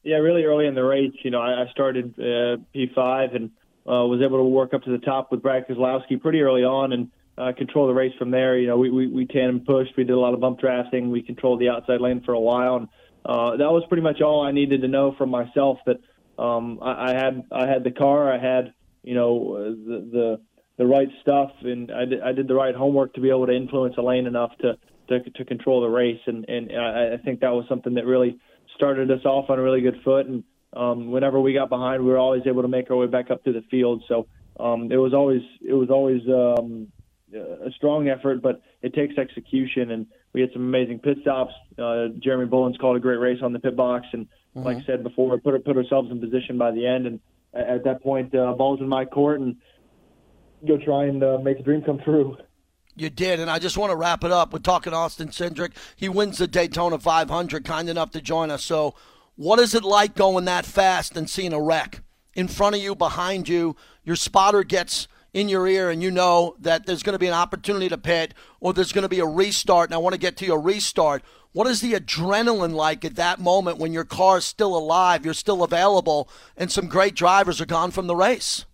[0.04, 3.50] Yeah, really early in the race, you know, I, started uh, P5 and
[3.86, 6.92] uh, was able to work up to the top with Brad Keselowski pretty early on
[6.92, 8.58] and uh, control the race from there.
[8.58, 11.22] You know, we, we, we tandem pushed, we did a lot of bump drafting, we
[11.22, 12.88] controlled the outside lane for a while, and
[13.24, 15.78] uh, that was pretty much all I needed to know from myself.
[15.86, 16.00] That
[16.38, 20.40] um, I, I had I had the car, I had you know the the,
[20.78, 23.52] the right stuff, and I did, I did the right homework to be able to
[23.52, 24.76] influence a lane enough to
[25.08, 28.38] to, to control the race, and and I, I think that was something that really
[28.74, 30.26] started us off on a really good foot.
[30.26, 33.30] And um, whenever we got behind, we were always able to make our way back
[33.30, 34.02] up to the field.
[34.08, 34.26] So
[34.58, 36.88] um, it was always it was always um,
[37.34, 39.90] a strong effort, but it takes execution.
[39.90, 41.52] And we had some amazing pit stops.
[41.78, 44.62] Uh, Jeremy Bullins called a great race on the pit box, and mm-hmm.
[44.62, 47.06] like I said before, put put ourselves in position by the end.
[47.06, 47.20] And
[47.54, 49.56] at that point, uh, ball's in my court and
[50.66, 52.36] go try and uh, make the dream come true.
[52.94, 54.52] You did, and I just want to wrap it up.
[54.52, 55.72] We're talking Austin Cindric.
[55.96, 58.62] He wins the Daytona 500, kind enough to join us.
[58.62, 58.94] So,
[59.36, 62.02] what is it like going that fast and seeing a wreck
[62.34, 63.76] in front of you, behind you?
[64.04, 67.34] Your spotter gets in your ear, and you know that there's going to be an
[67.34, 69.88] opportunity to pit or there's going to be a restart.
[69.88, 71.22] And I want to get to your restart.
[71.52, 75.34] What is the adrenaline like at that moment when your car is still alive, you're
[75.34, 78.64] still available, and some great drivers are gone from the race?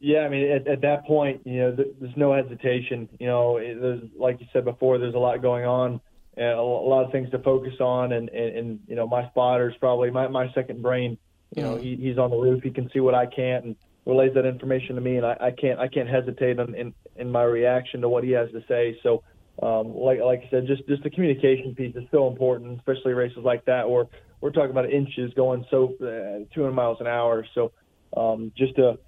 [0.00, 3.08] Yeah, I mean, at, at that point, you know, there's no hesitation.
[3.20, 6.00] You know, there's like you said before, there's a lot going on,
[6.38, 9.76] a lot of things to focus on, and and, and you know, my spotter is
[9.78, 11.18] probably my my second brain.
[11.54, 14.32] You know, he, he's on the roof, he can see what I can't, and relays
[14.34, 17.42] that information to me, and I, I can't I can't hesitate in, in in my
[17.42, 18.98] reaction to what he has to say.
[19.02, 19.22] So
[19.62, 23.44] um, like like I said, just just the communication piece is so important, especially races
[23.44, 24.06] like that where
[24.40, 27.46] we're talking about inches going so uh, 200 miles an hour.
[27.54, 27.72] So
[28.16, 28.98] um, just a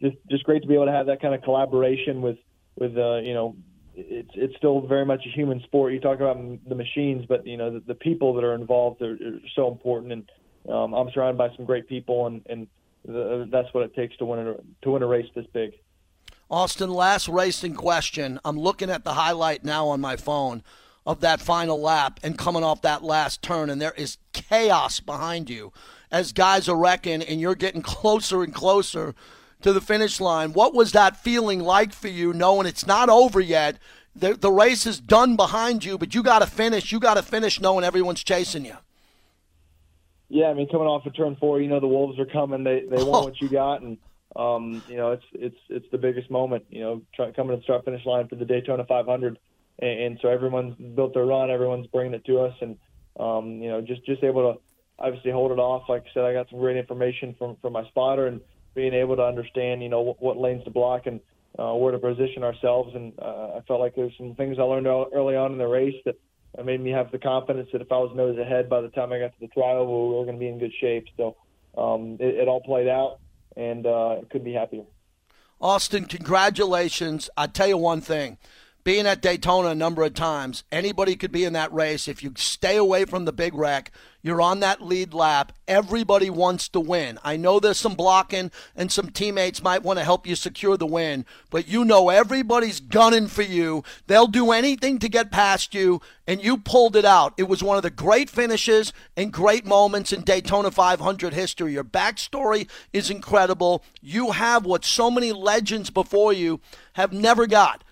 [0.00, 2.38] just just great to be able to have that kind of collaboration with
[2.76, 3.56] with uh, you know
[3.98, 5.92] it's it's still very much a human sport.
[5.92, 9.14] You talk about the machines, but you know the, the people that are involved are,
[9.14, 10.12] are so important.
[10.12, 10.30] And
[10.72, 12.66] um, I'm surrounded by some great people, and and
[13.04, 15.72] the, that's what it takes to win a to win a race this big.
[16.50, 18.40] Austin, last racing question.
[18.44, 20.62] I'm looking at the highlight now on my phone
[21.04, 25.50] of that final lap and coming off that last turn, and there is chaos behind
[25.50, 25.72] you
[26.10, 29.14] as guys are wrecking, and you're getting closer and closer
[29.62, 30.52] to the finish line.
[30.52, 33.78] What was that feeling like for you, knowing it's not over yet?
[34.14, 36.90] The, the race is done behind you, but you got to finish.
[36.90, 38.76] You got to finish knowing everyone's chasing you.
[40.28, 42.62] Yeah, I mean, coming off of turn four, you know the wolves are coming.
[42.62, 43.96] They they want what you got, and
[44.36, 46.66] um, you know, it's it's it's the biggest moment.
[46.68, 49.38] You know, try, coming to the start finish line for the Daytona 500,
[49.78, 52.76] and, and so everyone's built their run, everyone's bringing it to us, and
[53.18, 54.60] um, you know, just just able to
[54.98, 55.88] obviously hold it off.
[55.88, 58.42] Like I said, I got some great information from from my spotter, and
[58.78, 61.18] being able to understand, you know, what, what lanes to block and
[61.58, 62.94] uh, where to position ourselves.
[62.94, 65.96] And uh, I felt like there's some things I learned early on in the race
[66.04, 66.14] that
[66.64, 69.18] made me have the confidence that if I was nose ahead by the time I
[69.18, 71.06] got to the tri-oval, we were going to be in good shape.
[71.16, 71.36] So
[71.76, 73.18] um, it, it all played out
[73.56, 74.84] and uh, could be happier.
[75.60, 77.28] Austin, congratulations.
[77.36, 78.38] I tell you one thing
[78.84, 82.08] being at Daytona a number of times, anybody could be in that race.
[82.08, 83.90] If you stay away from the big wreck,
[84.28, 85.52] you're on that lead lap.
[85.66, 87.18] Everybody wants to win.
[87.24, 90.86] I know there's some blocking and some teammates might want to help you secure the
[90.86, 93.82] win, but you know everybody's gunning for you.
[94.06, 97.32] They'll do anything to get past you, and you pulled it out.
[97.38, 101.72] It was one of the great finishes and great moments in Daytona 500 history.
[101.72, 103.82] Your backstory is incredible.
[104.02, 106.60] You have what so many legends before you
[106.92, 107.82] have never got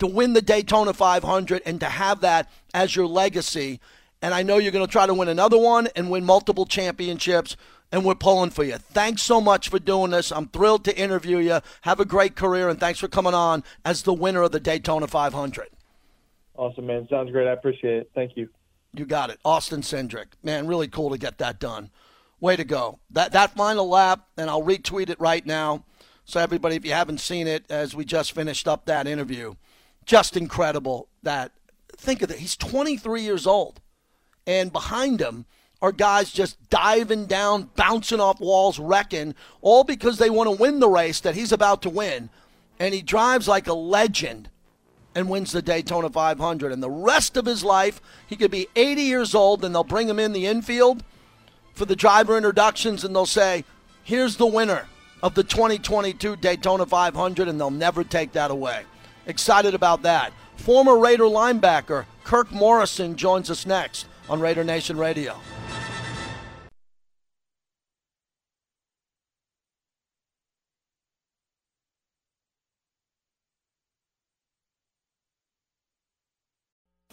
[0.00, 3.80] to win the Daytona 500 and to have that as your legacy.
[4.24, 7.58] And I know you're going to try to win another one and win multiple championships.
[7.92, 8.78] and we're pulling for you.
[8.78, 10.32] Thanks so much for doing this.
[10.32, 11.60] I'm thrilled to interview you.
[11.82, 15.06] Have a great career, and thanks for coming on as the winner of the Daytona
[15.06, 15.68] 500.
[16.56, 17.06] Awesome, man.
[17.10, 17.46] Sounds great.
[17.46, 18.10] I appreciate it.
[18.14, 18.48] Thank you.
[18.94, 19.38] You got it.
[19.44, 20.28] Austin Cindric.
[20.42, 21.90] Man, really cool to get that done.
[22.40, 23.00] Way to go.
[23.10, 25.84] That that final lap, and I'll retweet it right now.
[26.24, 29.54] So everybody, if you haven't seen it, as we just finished up that interview,
[30.06, 31.52] just incredible that
[31.96, 32.38] think of it.
[32.38, 33.80] He's 23 years old,
[34.46, 35.46] and behind him
[35.80, 40.80] are guys just diving down, bouncing off walls, wrecking, all because they want to win
[40.80, 42.30] the race that he's about to win.
[42.78, 44.48] And he drives like a legend
[45.14, 46.72] and wins the Daytona 500.
[46.72, 50.08] And the rest of his life, he could be 80 years old, and they'll bring
[50.08, 51.04] him in the infield
[51.74, 53.64] for the driver introductions, and they'll say,
[54.02, 54.86] Here's the winner
[55.22, 58.84] of the 2022 Daytona 500, and they'll never take that away.
[59.26, 60.32] Excited about that.
[60.56, 65.38] Former Raider linebacker Kirk Morrison joins us next on Raider Nation Radio.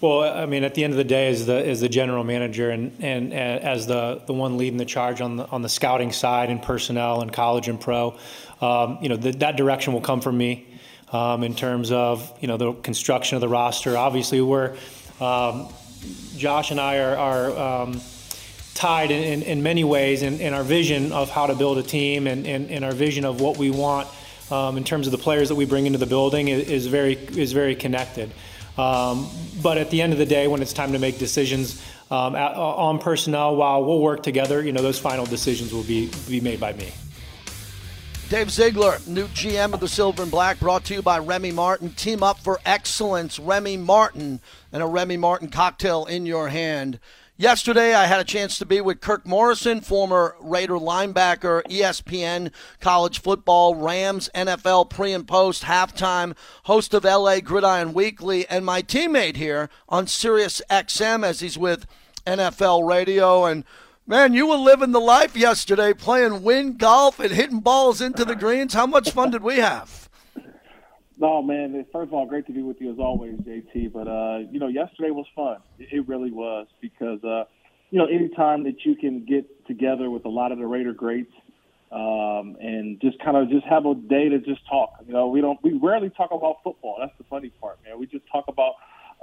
[0.02, 2.72] Well, I mean, at the end of the day, as the as the general manager
[2.72, 6.50] and, and as the the one leading the charge on the on the scouting side
[6.50, 8.18] and personnel and college and pro,
[8.62, 10.68] um, you know, the, that direction will come from me
[11.12, 13.96] um, in terms of you know the construction of the roster.
[13.96, 14.76] Obviously, we're
[15.20, 15.68] um,
[16.38, 18.02] Josh and I are, are um,
[18.74, 21.84] tied in, in, in, many ways in, in, our vision of how to build a
[21.84, 24.08] team and, and, our vision of what we want
[24.50, 27.14] um, in terms of the players that we bring into the building is, is very
[27.14, 28.32] is very connected.
[28.78, 29.30] Um,
[29.62, 32.56] but at the end of the day, when it's time to make decisions um, at,
[32.56, 36.60] on personnel, while we'll work together, you know, those final decisions will be be made
[36.60, 36.92] by me.
[38.32, 41.90] Dave Ziegler, new GM of the Silver and Black, brought to you by Remy Martin.
[41.90, 44.40] Team up for excellence, Remy Martin,
[44.72, 46.98] and a Remy Martin cocktail in your hand.
[47.36, 53.20] Yesterday, I had a chance to be with Kirk Morrison, former Raider linebacker, ESPN, college
[53.20, 59.36] football, Rams, NFL pre and post, halftime, host of LA Gridiron Weekly, and my teammate
[59.36, 61.86] here on Sirius XM as he's with
[62.26, 63.44] NFL Radio.
[63.44, 63.66] And
[64.12, 68.36] Man, you were living the life yesterday playing Wynn golf and hitting balls into the
[68.36, 68.74] greens.
[68.74, 70.10] How much fun did we have?
[71.18, 71.86] No, man.
[71.94, 73.94] First of all, great to be with you as always, JT.
[73.94, 75.60] But uh, you know, yesterday was fun.
[75.80, 77.46] It really was because uh,
[77.90, 81.32] you know, anytime that you can get together with a lot of the Raider greats
[81.94, 84.90] um, and just kind of just have a day to just talk.
[85.08, 86.98] You know, we don't we rarely talk about football.
[87.00, 87.98] That's the funny part, man.
[87.98, 88.74] We just talk about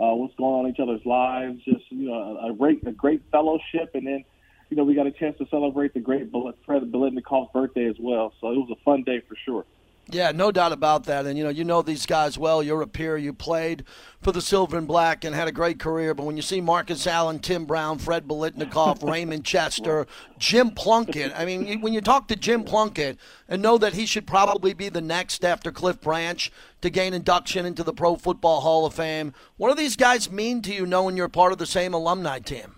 [0.00, 1.58] uh, what's going on in each other's lives.
[1.66, 4.24] Just you know, a, a great a great fellowship, and then
[4.70, 6.30] you know, we got a chance to celebrate the great
[6.66, 8.32] Fred Biletnikoff's birthday as well.
[8.40, 9.64] So it was a fun day for sure.
[10.10, 11.26] Yeah, no doubt about that.
[11.26, 12.62] And you know, you know these guys well.
[12.62, 13.18] You're a peer.
[13.18, 13.84] You played
[14.22, 16.14] for the Silver and Black and had a great career.
[16.14, 20.06] But when you see Marcus Allen, Tim Brown, Fred Biletnikoff, Raymond Chester,
[20.38, 24.26] Jim Plunkett, I mean, when you talk to Jim Plunkett and know that he should
[24.26, 26.50] probably be the next after Cliff Branch
[26.80, 30.62] to gain induction into the Pro Football Hall of Fame, what do these guys mean
[30.62, 32.77] to you, knowing you're part of the same alumni team?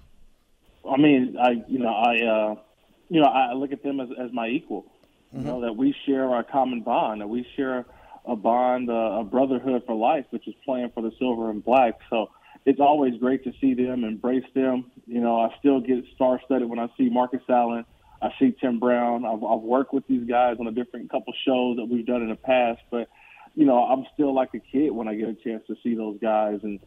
[0.89, 2.55] I mean, I you know I uh,
[3.09, 4.87] you know I look at them as as my equal.
[5.35, 5.39] Mm-hmm.
[5.41, 7.87] You know that we share our common bond, that we share
[8.25, 11.95] a bond, uh, a brotherhood for life, which is playing for the silver and black.
[12.11, 12.31] So
[12.67, 14.91] it's always great to see them, embrace them.
[15.07, 17.85] You know, I still get star-studded when I see Marcus Allen.
[18.23, 19.25] I see Tim Brown.
[19.25, 22.29] I've, I've worked with these guys on a different couple shows that we've done in
[22.29, 23.09] the past, but
[23.55, 26.19] you know, I'm still like a kid when I get a chance to see those
[26.21, 26.79] guys and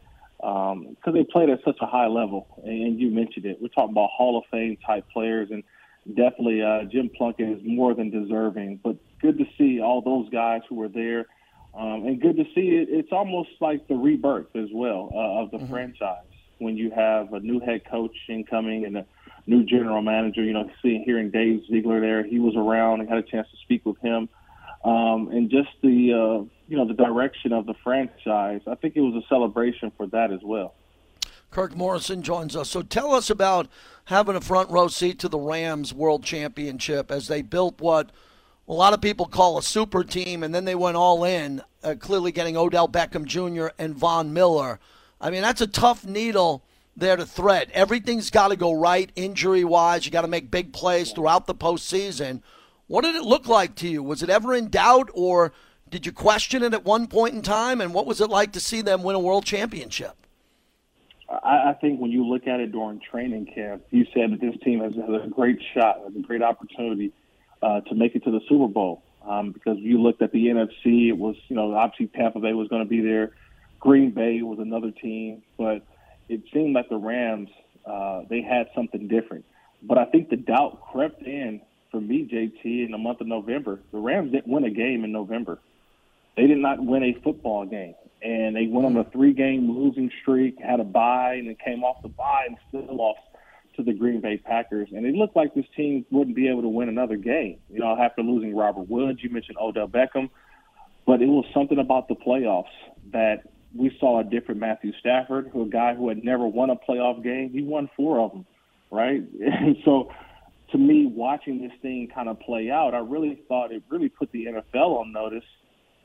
[0.44, 2.46] because um, they played at such a high level.
[2.64, 3.62] And you mentioned it.
[3.62, 5.64] We're talking about Hall of Fame type players, and
[6.06, 8.80] definitely uh, Jim Plunkett is more than deserving.
[8.84, 11.26] But good to see all those guys who were there,
[11.74, 12.88] um, and good to see it.
[12.90, 15.72] It's almost like the rebirth as well uh, of the mm-hmm.
[15.72, 16.26] franchise
[16.58, 19.06] when you have a new head coach incoming and a
[19.46, 20.42] new general manager.
[20.42, 23.56] You know, seeing hearing Dave Ziegler there, he was around and had a chance to
[23.62, 24.28] speak with him
[24.84, 28.60] um, and just the uh, you know the direction of the franchise.
[28.66, 30.74] I think it was a celebration for that as well.
[31.50, 32.68] Kirk Morrison joins us.
[32.68, 33.68] So tell us about
[34.06, 38.10] having a front row seat to the Rams World Championship as they built what
[38.66, 41.94] a lot of people call a super team, and then they went all in, uh,
[41.98, 43.68] clearly getting Odell Beckham Jr.
[43.78, 44.80] and Von Miller.
[45.20, 46.64] I mean, that's a tough needle
[46.96, 47.70] there to thread.
[47.72, 50.06] Everything's got to go right injury wise.
[50.06, 52.42] You got to make big plays throughout the postseason.
[52.86, 54.02] What did it look like to you?
[54.02, 55.52] Was it ever in doubt, or
[55.88, 57.80] did you question it at one point in time?
[57.80, 60.16] And what was it like to see them win a world championship?
[61.28, 64.54] I, I think when you look at it during training camp, you said that this
[64.62, 67.12] team has, has a great shot, has a great opportunity
[67.62, 69.02] uh, to make it to the Super Bowl.
[69.26, 72.68] Um, because you looked at the NFC, it was you know obviously Tampa Bay was
[72.68, 73.30] going to be there,
[73.80, 75.82] Green Bay was another team, but
[76.28, 77.48] it seemed like the Rams
[77.86, 79.44] uh, they had something different.
[79.82, 81.60] But I think the doubt crept in
[81.94, 83.78] for me, JT, in the month of November.
[83.92, 85.60] The Rams didn't win a game in November.
[86.36, 87.94] They did not win a football game.
[88.20, 91.84] And they went on a three game losing streak, had a bye, and then came
[91.84, 93.20] off the bye and still lost
[93.76, 94.88] to the Green Bay Packers.
[94.90, 97.58] And it looked like this team wouldn't be able to win another game.
[97.70, 100.30] You know, after losing Robert Woods, you mentioned Odell Beckham,
[101.06, 102.64] but it was something about the playoffs
[103.12, 103.44] that
[103.76, 107.22] we saw a different Matthew Stafford, who a guy who had never won a playoff
[107.22, 107.50] game.
[107.52, 108.46] He won four of them,
[108.90, 109.22] right?
[109.40, 110.10] And so
[110.74, 114.32] to me, watching this thing kind of play out, I really thought it really put
[114.32, 115.44] the NFL on notice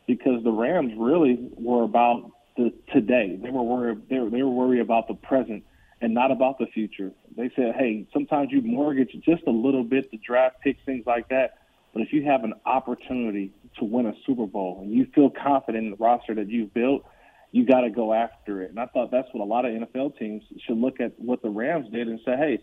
[0.05, 3.39] because the Rams really were about the today.
[3.41, 4.03] They were worried.
[4.12, 5.63] They were, they were worried about the present
[6.01, 7.12] and not about the future.
[7.36, 11.29] They said, "Hey, sometimes you mortgage just a little bit, the draft picks, things like
[11.29, 11.58] that.
[11.91, 15.86] But if you have an opportunity to win a Super Bowl and you feel confident
[15.86, 17.03] in the roster that you've built,
[17.51, 20.19] you got to go after it." And I thought that's what a lot of NFL
[20.19, 22.60] teams should look at what the Rams did and say, "Hey."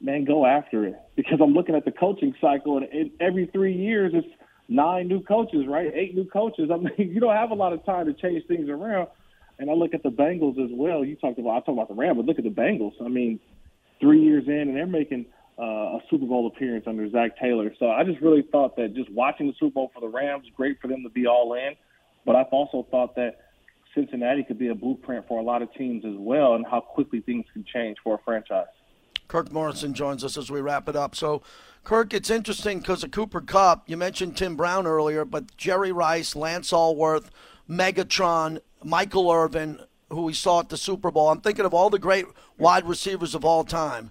[0.00, 0.96] Man, go after it.
[1.16, 4.26] Because I'm looking at the coaching cycle, and, and every three years it's
[4.68, 5.90] nine new coaches, right?
[5.94, 6.70] Eight new coaches.
[6.72, 9.08] I mean, you don't have a lot of time to change things around.
[9.58, 11.04] And I look at the Bengals as well.
[11.04, 12.92] You talked about I talked about the Rams, but look at the Bengals.
[13.04, 13.38] I mean,
[14.00, 15.26] three years in, and they're making
[15.58, 17.74] uh, a Super Bowl appearance under Zac Taylor.
[17.78, 20.80] So I just really thought that just watching the Super Bowl for the Rams, great
[20.80, 21.74] for them to be all in.
[22.24, 23.36] But I've also thought that
[23.94, 27.20] Cincinnati could be a blueprint for a lot of teams as well, and how quickly
[27.20, 28.66] things can change for a franchise.
[29.30, 31.14] Kirk Morrison joins us as we wrap it up.
[31.14, 31.40] So,
[31.84, 33.88] Kirk, it's interesting because of Cooper Kupp.
[33.88, 37.30] You mentioned Tim Brown earlier, but Jerry Rice, Lance Alworth,
[37.68, 41.28] Megatron, Michael Irvin, who we saw at the Super Bowl.
[41.28, 42.26] I'm thinking of all the great
[42.58, 44.10] wide receivers of all time.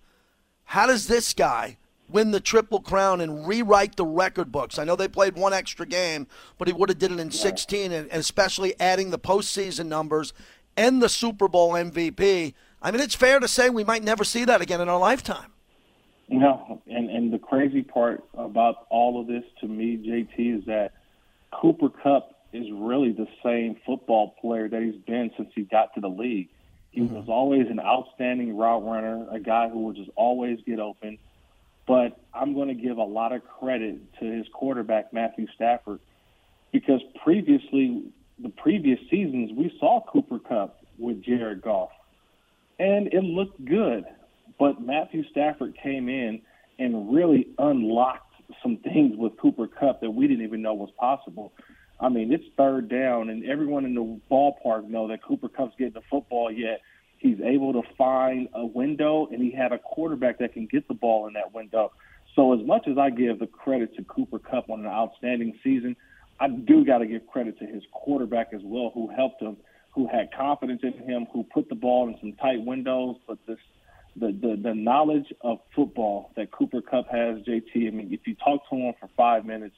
[0.64, 4.80] How does this guy win the triple crown and rewrite the record books?
[4.80, 6.28] I know they played one extra game,
[6.58, 10.32] but he would have did it in 16, and especially adding the postseason numbers
[10.78, 12.54] and the Super Bowl MVP.
[12.82, 15.52] I mean, it's fair to say we might never see that again in our lifetime.
[16.30, 20.94] No, and and the crazy part about all of this to me, JT, is that
[21.52, 26.02] Cooper Kupp is really the same football player that he's been since he got to
[26.02, 26.50] the league.
[26.92, 27.16] He mm-hmm.
[27.16, 31.18] was always an outstanding route runner, a guy who would just always get open.
[31.88, 36.00] But I'm going to give a lot of credit to his quarterback, Matthew Stafford,
[36.72, 38.04] because previously,
[38.38, 41.90] the previous seasons, we saw Cooper Kupp with Jared Goff
[42.80, 44.06] and it looked good.
[44.58, 46.42] But Matthew Stafford came in
[46.80, 51.54] and really unlocked some things with Cooper Kupp that we didn't even know was possible.
[52.00, 55.94] I mean, it's third down, and everyone in the ballpark know that Cooper Kupp's getting
[55.94, 56.52] the football.
[56.52, 56.82] Yet
[57.18, 60.94] he's able to find a window, and he had a quarterback that can get the
[60.94, 61.92] ball in that window.
[62.36, 65.96] So as much as I give the credit to Cooper Kupp on an outstanding season,
[66.40, 69.58] I do got to give credit to his quarterback as well, who helped him
[69.92, 73.18] who had confidence in him, who put the ball in some tight windows.
[73.28, 73.58] But this,
[74.16, 77.88] the the, the knowledge of football that Cooper Kupp has, JT.
[77.88, 79.76] I mean, if you talk to him for five minutes,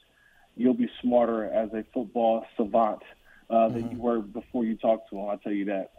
[0.56, 3.02] you'll be smarter as a football savant
[3.50, 3.74] uh, mm-hmm.
[3.74, 5.30] than you were before you talked to him.
[5.30, 5.91] I'll tell you that.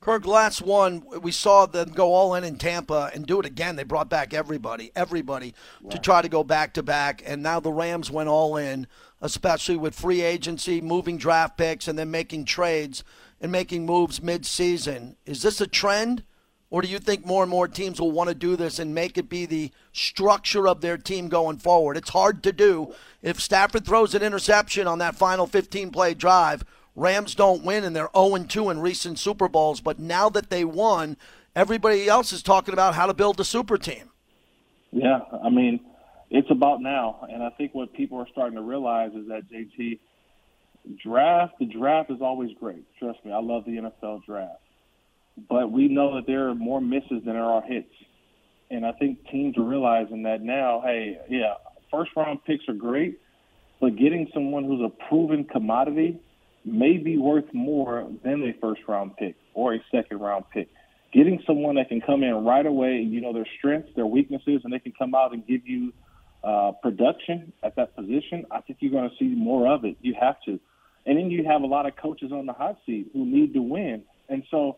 [0.00, 3.76] Kirk, last one, we saw them go all in in Tampa and do it again.
[3.76, 5.90] They brought back everybody, everybody right.
[5.90, 7.22] to try to go back to back.
[7.26, 8.86] And now the Rams went all in,
[9.20, 13.04] especially with free agency, moving draft picks, and then making trades
[13.40, 15.16] and making moves mid-season.
[15.24, 16.24] Is this a trend,
[16.68, 19.16] or do you think more and more teams will want to do this and make
[19.16, 21.96] it be the structure of their team going forward?
[21.96, 22.94] It's hard to do.
[23.22, 28.08] If Stafford throws an interception on that final 15-play drive, Rams don't win, and they're
[28.08, 29.80] 0-2 in recent Super Bowls.
[29.80, 31.16] But now that they won,
[31.56, 34.10] everybody else is talking about how to build a super team.
[34.92, 35.80] Yeah, I mean,
[36.30, 39.98] it's about now, and I think what people are starting to realize is that JT–
[41.02, 42.84] draft, the draft is always great.
[42.98, 44.60] Trust me, I love the NFL draft.
[45.48, 47.92] But we know that there are more misses than there are hits.
[48.70, 51.54] And I think teams are realizing that now, hey, yeah,
[51.90, 53.20] first round picks are great,
[53.80, 56.20] but getting someone who's a proven commodity
[56.64, 60.68] may be worth more than a first round pick or a second round pick.
[61.12, 64.72] Getting someone that can come in right away, you know, their strengths, their weaknesses, and
[64.72, 65.92] they can come out and give you
[66.42, 69.96] uh, production at that position, I think you're going to see more of it.
[70.00, 70.58] You have to.
[71.06, 73.62] And then you have a lot of coaches on the hot seat who need to
[73.62, 74.02] win.
[74.28, 74.76] And so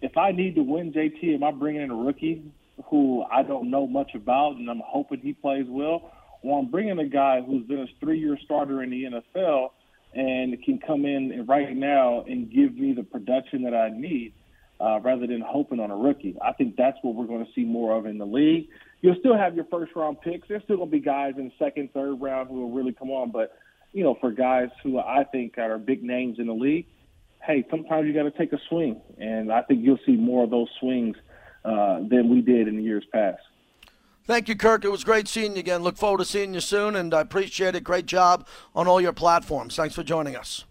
[0.00, 2.42] if I need to win, JT, am I bringing in a rookie
[2.86, 6.12] who I don't know much about and I'm hoping he plays well?
[6.42, 9.70] Or I'm bringing a guy who's been a three-year starter in the NFL
[10.12, 14.34] and can come in right now and give me the production that I need
[14.80, 16.36] uh, rather than hoping on a rookie.
[16.42, 18.68] I think that's what we're going to see more of in the league.
[19.00, 20.48] You'll still have your first-round picks.
[20.48, 23.10] There's still going to be guys in the second, third round who will really come
[23.10, 23.56] on, but–
[23.92, 26.86] you know, for guys who I think are big names in the league,
[27.42, 30.50] hey, sometimes you got to take a swing, and I think you'll see more of
[30.50, 31.16] those swings
[31.64, 33.40] uh, than we did in the years past.
[34.24, 34.84] Thank you, Kirk.
[34.84, 35.82] It was great seeing you again.
[35.82, 37.82] Look forward to seeing you soon, and I appreciate it.
[37.82, 39.74] Great job on all your platforms.
[39.74, 40.64] Thanks for joining us.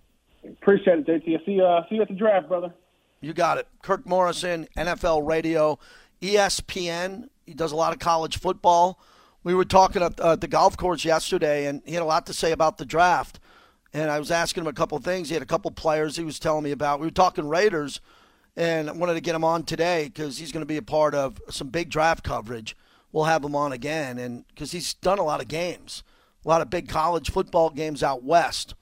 [0.44, 1.46] Appreciate it, JT.
[1.46, 2.74] See uh, see you at the draft, brother.
[3.20, 3.68] You got it.
[3.84, 5.78] Kirk Morrison, NFL Radio,
[6.22, 7.28] ESPN.
[7.46, 9.00] He does a lot of college football.
[9.44, 12.34] We were talking at uh, the golf course yesterday, and he had a lot to
[12.34, 13.40] say about the draft.
[13.92, 15.30] And I was asking him a couple things.
[15.30, 17.00] He had a couple players he was telling me about.
[17.00, 18.02] We were talking Raiders,
[18.56, 21.16] and I wanted to get him on today because he's going to be a part
[21.16, 22.78] of some big draft coverage.
[23.12, 26.04] We'll have him on again, and because he's done a lot of games,
[26.46, 28.76] a lot of big college football games out west.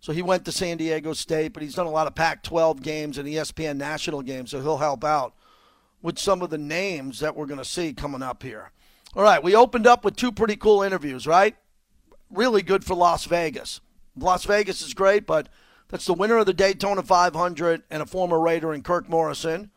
[0.00, 2.82] So he went to San Diego State, but he's done a lot of Pac 12
[2.82, 5.34] games and ESPN national games, so he'll help out
[6.02, 8.72] with some of the names that we're going to see coming up here.
[9.16, 11.54] All right, we opened up with two pretty cool interviews, right?
[12.30, 13.80] Really good for Las Vegas.
[14.16, 15.48] Las Vegas is great, but
[15.88, 19.70] that's the winner of the Daytona 500 and a former Raider in Kirk Morrison.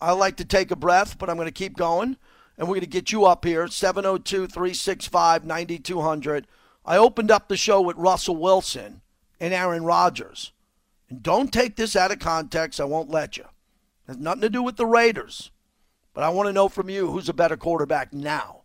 [0.00, 2.18] I like to take a breath, but I'm going to keep going.
[2.56, 6.46] And we're going to get you up here, 702 365 9200.
[6.84, 9.00] I opened up the show with Russell Wilson
[9.40, 10.52] and Aaron Rodgers.
[11.08, 12.80] And don't take this out of context.
[12.80, 13.44] I won't let you.
[13.44, 15.50] It has nothing to do with the Raiders.
[16.14, 18.57] But I want to know from you who's a better quarterback now.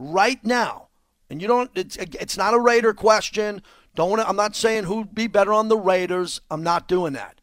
[0.00, 0.88] Right now.
[1.28, 3.62] And you don't it's it's not a Raider question.
[3.96, 6.40] Don't wanna, I'm not saying who'd be better on the Raiders.
[6.50, 7.40] I'm not doing that.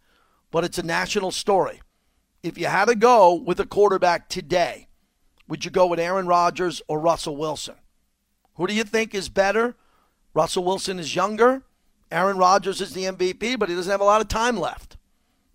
[0.51, 1.81] But it's a national story.
[2.41, 4.87] If you had to go with a quarterback today,
[5.49, 7.75] would you go with Aaron Rodgers or Russell Wilson?
[8.55, 9.75] Who do you think is better?
[10.33, 11.63] Russell Wilson is younger.
[12.09, 14.95] Aaron Rodgers is the MVP, but he doesn't have a lot of time left.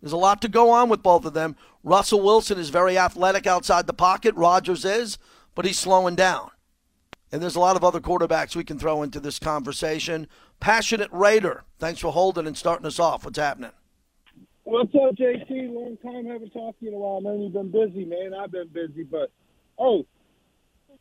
[0.03, 1.57] There's a lot to go on with both of them.
[1.83, 4.35] Russell Wilson is very athletic outside the pocket.
[4.35, 5.17] Rodgers is,
[5.55, 6.51] but he's slowing down.
[7.33, 10.27] And there's a lot of other quarterbacks we can throw into this conversation.
[10.59, 13.25] Passionate Raider, thanks for holding and starting us off.
[13.25, 13.71] What's happening?
[14.65, 15.73] What's up, JT?
[15.73, 17.41] Long time haven't talked to you in a while, man.
[17.41, 18.35] You've been busy, man.
[18.35, 19.31] I've been busy, but
[19.79, 20.05] oh,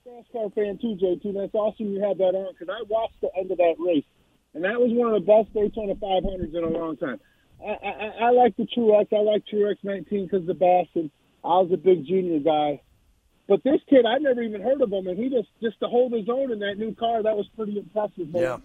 [0.07, 1.34] NASCAR fan too, JT.
[1.34, 4.05] That's awesome you had that on because I watched the end of that race,
[4.53, 7.19] and that was one of the best Daytona 500s in a long time.
[7.61, 9.11] I, I, I like the Truex.
[9.13, 12.82] I like Truex 19 because the Bass, I was a big junior guy.
[13.50, 16.14] But this kid, I never even heard of him, and he just just to hold
[16.14, 18.32] his own in that new car, that was pretty impressive.
[18.32, 18.43] Man.
[18.43, 18.58] Yeah.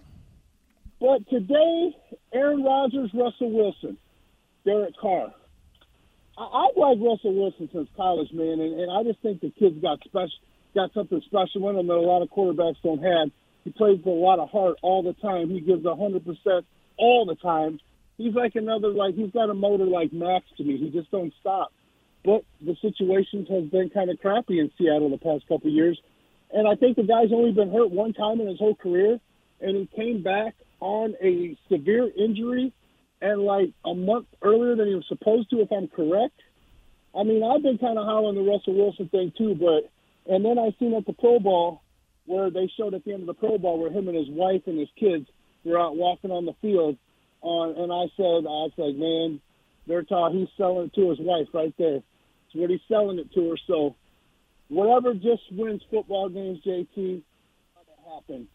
[1.01, 1.97] But today,
[2.31, 3.97] Aaron Rodgers, Russell Wilson,
[4.63, 5.33] Derek Carr.
[6.37, 9.81] I, I've liked Russell Wilson since college, man, and, and I just think the kid's
[9.81, 10.37] got special,
[10.75, 13.31] got something special in him that a lot of quarterbacks don't have.
[13.63, 15.49] He plays with a lot of heart all the time.
[15.49, 16.67] He gives a hundred percent
[16.97, 17.79] all the time.
[18.19, 20.77] He's like another like he's got a motor like Max to me.
[20.77, 21.73] He just don't stop.
[22.25, 25.99] But the situations has been kind of crappy in Seattle the past couple of years,
[26.51, 29.19] and I think the guy's only been hurt one time in his whole career,
[29.61, 32.73] and he came back on a severe injury
[33.21, 36.39] and like a month earlier than he was supposed to, if I'm correct.
[37.15, 39.89] I mean, I've been kind of hollering the Russell Wilson thing too, but
[40.31, 41.81] and then I seen at the Pro Bowl
[42.25, 44.63] where they showed at the end of the Pro Bowl where him and his wife
[44.65, 45.27] and his kids
[45.63, 46.97] were out walking on the field,
[47.41, 49.39] on and I said, I was like, man,
[49.87, 50.39] they're talking.
[50.39, 52.01] He's selling it to his wife right there.
[52.55, 53.57] What he's selling it to her.
[53.67, 53.95] So
[54.69, 57.21] whatever just wins football games, JT,
[57.75, 58.47] that happen.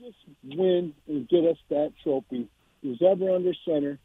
[0.00, 2.48] Just win and get us that trophy.
[2.82, 3.98] Who's ever under center,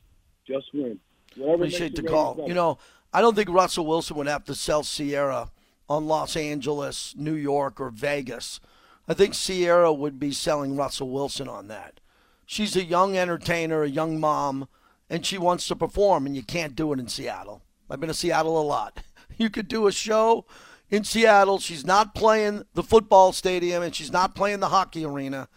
[0.47, 0.99] just win.
[1.35, 2.43] Whatever Appreciate the call.
[2.47, 2.77] You know,
[3.11, 5.51] I don't think Russell Wilson would have to sell Ciara
[5.89, 8.59] on Los Angeles, New York, or Vegas.
[9.07, 11.99] I think Ciara would be selling Russell Wilson on that.
[12.45, 14.67] She's a young entertainer, a young mom,
[15.09, 17.63] and she wants to perform, and you can't do it in Seattle.
[17.89, 19.01] I've been to Seattle a lot.
[19.39, 20.45] You could do a show
[20.89, 21.57] in Seattle.
[21.59, 25.47] She's not playing the football stadium, and she's not playing the hockey arena,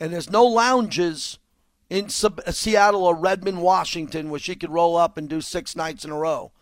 [0.00, 1.38] and there's no lounges
[1.90, 5.76] in Sub- uh, Seattle or Redmond, Washington, where she could roll up and do six
[5.76, 6.52] nights in a row,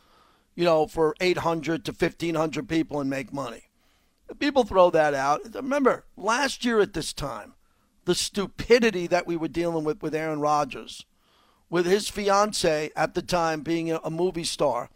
[0.54, 3.70] you know, for 800 to 1,500 people and make money.
[4.40, 5.54] People throw that out.
[5.54, 7.54] Remember, last year at this time,
[8.06, 11.04] the stupidity that we were dealing with with Aaron Rodgers,
[11.70, 14.90] with his fiance at the time being a movie star.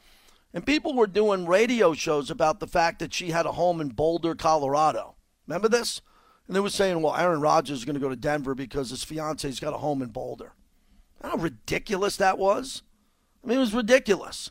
[0.52, 3.90] And people were doing radio shows about the fact that she had a home in
[3.90, 5.14] Boulder, Colorado.
[5.46, 6.00] Remember this?
[6.46, 9.04] And they were saying, well, Aaron Rodgers is going to go to Denver because his
[9.04, 10.54] fiance's got a home in Boulder.
[11.22, 12.82] How ridiculous that was?
[13.44, 14.50] I mean, it was ridiculous.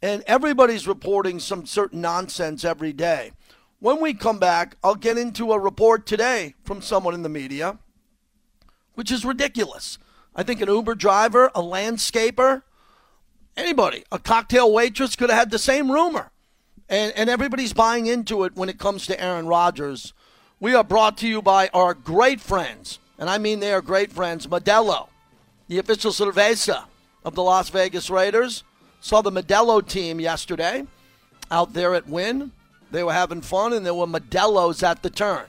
[0.00, 3.32] And everybody's reporting some certain nonsense every day.
[3.78, 7.78] When we come back, I'll get into a report today from someone in the media,
[8.94, 9.98] which is ridiculous.
[10.34, 12.62] I think an Uber driver, a landscaper,
[13.56, 16.30] anybody, a cocktail waitress could have had the same rumor.
[16.88, 20.12] And, and everybody's buying into it when it comes to Aaron Rodgers.
[20.60, 24.12] We are brought to you by our great friends, and I mean they are great
[24.12, 25.08] friends, Modelo,
[25.68, 26.84] the official cerveza
[27.24, 28.62] of the Las Vegas Raiders.
[29.00, 30.86] Saw the Modelo team yesterday
[31.50, 32.52] out there at Wynn.
[32.90, 35.46] They were having fun, and there were Modelos at the turn.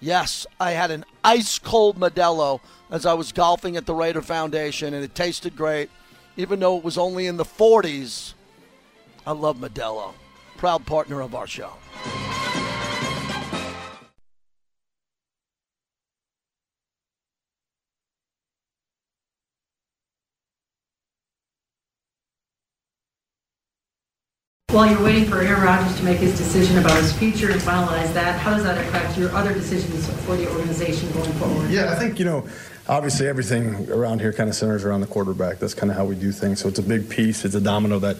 [0.00, 2.60] Yes, I had an ice cold Modelo
[2.90, 5.90] as I was golfing at the Raider Foundation, and it tasted great,
[6.40, 8.32] even though it was only in the 40s.
[9.26, 10.14] I love Modelo,
[10.56, 11.74] proud partner of our show.
[24.70, 28.14] While you're waiting for Aaron Rodgers to make his decision about his future and finalize
[28.14, 31.70] that, how does that affect your other decisions for the organization going forward?
[31.70, 32.48] Yeah, I think, you know,
[32.88, 35.58] obviously everything around here kind of centers around the quarterback.
[35.58, 36.60] That's kind of how we do things.
[36.60, 37.44] So it's a big piece.
[37.44, 38.16] It's a domino that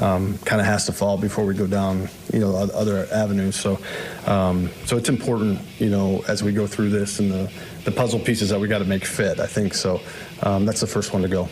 [0.00, 3.56] um, kind of has to fall before we go down, you know, other avenues.
[3.56, 3.78] So,
[4.26, 7.50] um, so it's important, you know, as we go through this and the,
[7.84, 9.40] the puzzle pieces that we got to make fit.
[9.40, 10.00] I think so.
[10.42, 11.48] Um, that's the first one to go.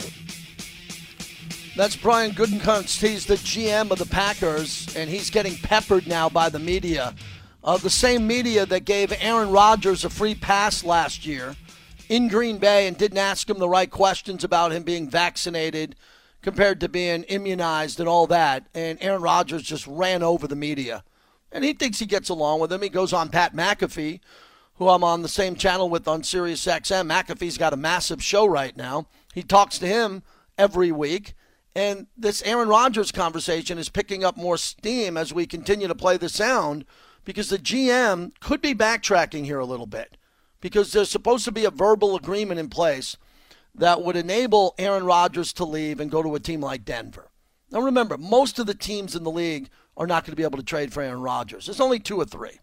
[1.76, 3.06] That's Brian Gutekunst.
[3.06, 7.14] He's the GM of the Packers, and he's getting peppered now by the media.
[7.62, 11.54] Uh, the same media that gave Aaron Rodgers a free pass last year
[12.08, 15.94] in Green Bay and didn't ask him the right questions about him being vaccinated
[16.42, 18.66] compared to being immunized and all that.
[18.74, 21.04] And Aaron Rodgers just ran over the media.
[21.52, 22.82] And he thinks he gets along with him.
[22.82, 24.20] He goes on Pat McAfee,
[24.76, 27.10] who I'm on the same channel with on Sirius XM.
[27.10, 29.06] McAfee's got a massive show right now.
[29.34, 30.22] He talks to him
[30.56, 31.34] every week.
[31.74, 36.16] And this Aaron Rodgers conversation is picking up more steam as we continue to play
[36.16, 36.84] the sound
[37.24, 40.17] because the GM could be backtracking here a little bit
[40.60, 43.16] because there's supposed to be a verbal agreement in place
[43.74, 47.30] that would enable Aaron Rodgers to leave and go to a team like Denver.
[47.70, 50.58] Now remember, most of the teams in the league are not going to be able
[50.58, 51.66] to trade for Aaron Rodgers.
[51.66, 52.60] There's only two or three.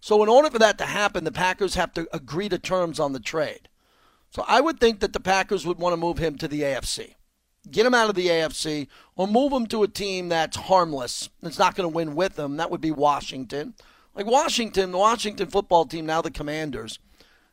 [0.00, 3.12] So in order for that to happen, the Packers have to agree to terms on
[3.12, 3.68] the trade.
[4.30, 7.14] So I would think that the Packers would want to move him to the AFC
[7.70, 11.58] get him out of the AFC, or move him to a team that's harmless, It's
[11.58, 12.56] not going to win with them.
[12.56, 13.74] That would be Washington.
[14.14, 16.98] Like Washington, the Washington football team, now the Commanders,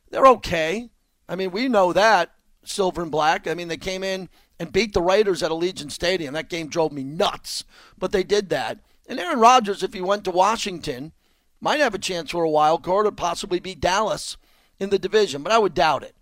[0.09, 0.89] they're okay.
[1.27, 2.31] I mean, we know that,
[2.63, 3.47] silver and black.
[3.47, 4.29] I mean, they came in
[4.59, 6.33] and beat the Raiders at Allegiant Stadium.
[6.33, 7.63] That game drove me nuts,
[7.97, 8.79] but they did that.
[9.07, 11.13] And Aaron Rodgers, if he went to Washington,
[11.59, 14.37] might have a chance for a wild card or possibly beat Dallas
[14.79, 16.15] in the division, but I would doubt it.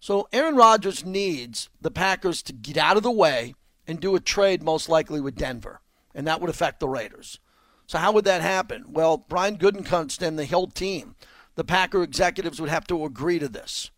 [0.00, 3.54] So Aaron Rodgers needs the Packers to get out of the way
[3.86, 5.80] and do a trade most likely with Denver,
[6.14, 7.40] and that would affect the Raiders.
[7.86, 8.84] So how would that happen?
[8.88, 11.16] Well, Brian Gutekunst and the Hill team,
[11.58, 13.90] the Packer executives would have to agree to this.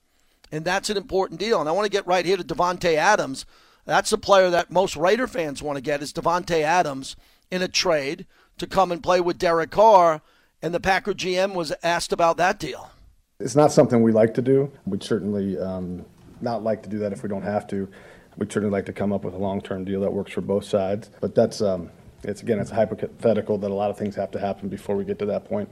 [0.50, 1.60] And that's an important deal.
[1.60, 3.44] And I want to get right here to Davante Adams.
[3.84, 7.16] That's a player that most Raider fans want to get is Davante Adams
[7.50, 10.22] in a trade to come and play with Derek Carr.
[10.62, 12.92] And the Packer GM was asked about that deal.
[13.38, 14.72] It's not something we like to do.
[14.86, 16.06] We'd certainly um,
[16.40, 17.90] not like to do that if we don't have to.
[18.38, 21.10] We'd certainly like to come up with a long-term deal that works for both sides.
[21.20, 21.90] But that's, um,
[22.22, 25.18] it's again, it's hypothetical that a lot of things have to happen before we get
[25.18, 25.68] to that point.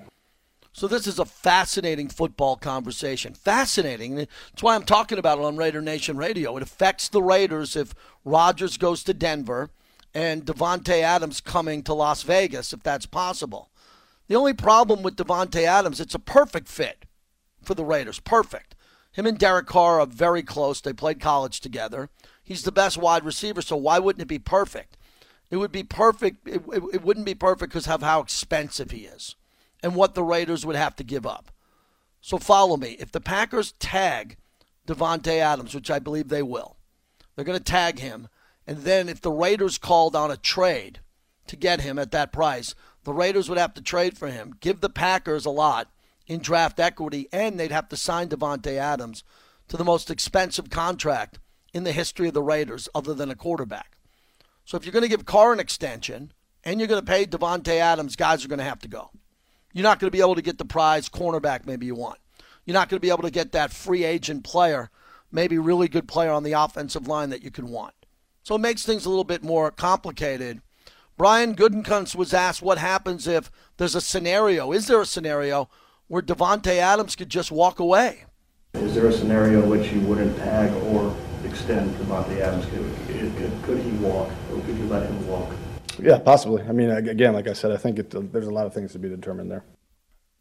[0.78, 3.34] So this is a fascinating football conversation.
[3.34, 4.14] Fascinating.
[4.14, 6.56] That's why I'm talking about it on Raider Nation Radio.
[6.56, 9.70] It affects the Raiders if Rodgers goes to Denver
[10.14, 13.70] and Davante Adams coming to Las Vegas, if that's possible.
[14.28, 17.06] The only problem with Davante Adams, it's a perfect fit
[17.60, 18.20] for the Raiders.
[18.20, 18.76] Perfect.
[19.10, 20.80] Him and Derek Carr are very close.
[20.80, 22.08] They played college together.
[22.44, 24.96] He's the best wide receiver, so why wouldn't it be perfect?
[25.50, 26.46] It would be perfect.
[26.46, 29.34] It, it, it wouldn't be perfect because of how expensive he is
[29.82, 31.50] and what the Raiders would have to give up.
[32.20, 32.96] So follow me.
[32.98, 34.36] If the Packers tag
[34.86, 36.76] Davante Adams, which I believe they will,
[37.34, 38.28] they're going to tag him.
[38.66, 41.00] And then if the Raiders called on a trade
[41.46, 42.74] to get him at that price,
[43.04, 45.90] the Raiders would have to trade for him, give the Packers a lot,
[46.26, 49.24] in draft equity, and they'd have to sign Davante Adams
[49.68, 51.38] to the most expensive contract
[51.72, 53.96] in the history of the Raiders, other than a quarterback.
[54.64, 56.32] So if you're going to give Carr an extension
[56.64, 59.10] and you're going to pay Davante Adams, guys are going to have to go.
[59.72, 62.18] You're not going to be able to get the prize cornerback maybe you want.
[62.64, 64.90] You're not going to be able to get that free agent player,
[65.30, 67.94] maybe really good player on the offensive line that you can want.
[68.42, 70.62] So it makes things a little bit more complicated.
[71.16, 74.72] Brian Gutekunst was asked what happens if there's a scenario.
[74.72, 75.68] Is there a scenario
[76.08, 78.24] where Davante Adams could just walk away.
[78.74, 81.14] Is there a scenario in which you wouldn't tag or
[81.44, 82.64] extend Davante Adams?
[82.66, 85.27] Could, could, he walk, or could you let him walk?
[85.98, 86.62] Yeah, possibly.
[86.62, 88.98] I mean, again, like I said, I think it, there's a lot of things to
[88.98, 89.64] be determined there.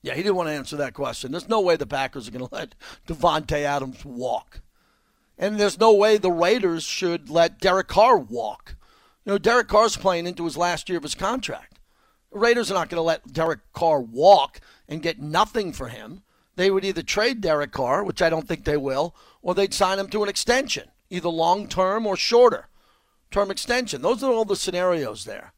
[0.02, 1.32] Yeah, he didn't want to answer that question.
[1.32, 2.76] There's no way the Packers are going to let
[3.08, 4.62] Davante Adams walk,
[5.38, 8.76] and there's no way the Raiders should let Derek Carr walk.
[9.26, 11.80] You know, Derek Carr's playing into his last year of his contract.
[12.32, 16.24] The Raiders are not going to let Derek Carr walk and get nothing for him,
[16.58, 20.00] they would either trade Derek Carr, which I don't think they will, or they'd sign
[20.00, 22.68] him to an extension, either long term or shorter
[23.32, 24.02] term extension.
[24.02, 25.54] Those are all the scenarios there.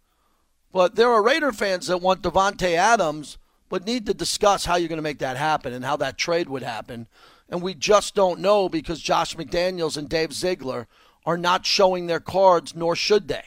[0.71, 3.37] But there are Raider fans that want Davante Adams
[3.69, 6.49] but need to discuss how you're going to make that happen and how that trade
[6.49, 7.07] would happen.
[7.47, 10.87] And we just don't know because Josh McDaniels and Dave Ziegler
[11.25, 13.43] are not showing their cards, nor should they.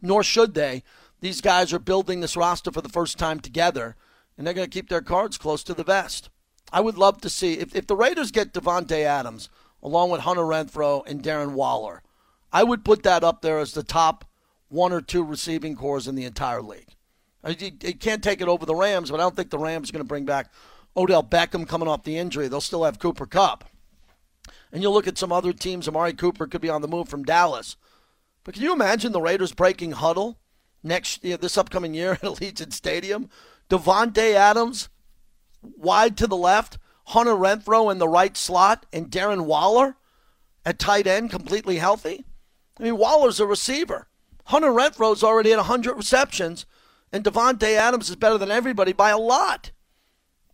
[0.00, 0.82] Nor should they.
[1.20, 3.96] These guys are building this roster for the first time together,
[4.36, 6.30] and they're going to keep their cards close to the vest.
[6.72, 9.50] I would love to see if, if the Raiders get Davante Adams
[9.82, 12.02] along with Hunter Renfrow and Darren Waller,
[12.52, 14.24] I would put that up there as the top
[14.68, 16.94] one or two receiving cores in the entire league.
[17.46, 20.04] You, can't take it over the Rams, but I don't think the Rams are going
[20.04, 20.52] to bring back
[20.96, 22.48] Odell Beckham coming off the injury.
[22.48, 23.64] They'll still have Cooper Kupp.
[24.72, 27.24] And you'll look at some other teams, Amari Cooper could be on the move from
[27.24, 27.76] Dallas.
[28.44, 30.38] But can you imagine the Raiders breaking huddle
[30.82, 33.28] next you know, this upcoming year at Allegiant Stadium?
[33.68, 34.88] Davante Adams
[35.62, 39.96] wide to the left, Hunter Renfrow in the right slot, and Darren Waller
[40.64, 42.24] at tight end, completely healthy.
[42.80, 44.08] I mean, Waller's a receiver.
[44.46, 46.64] Hunter Renfrow's already at 100 receptions,
[47.12, 49.70] and Davante Adams is better than everybody by a lot.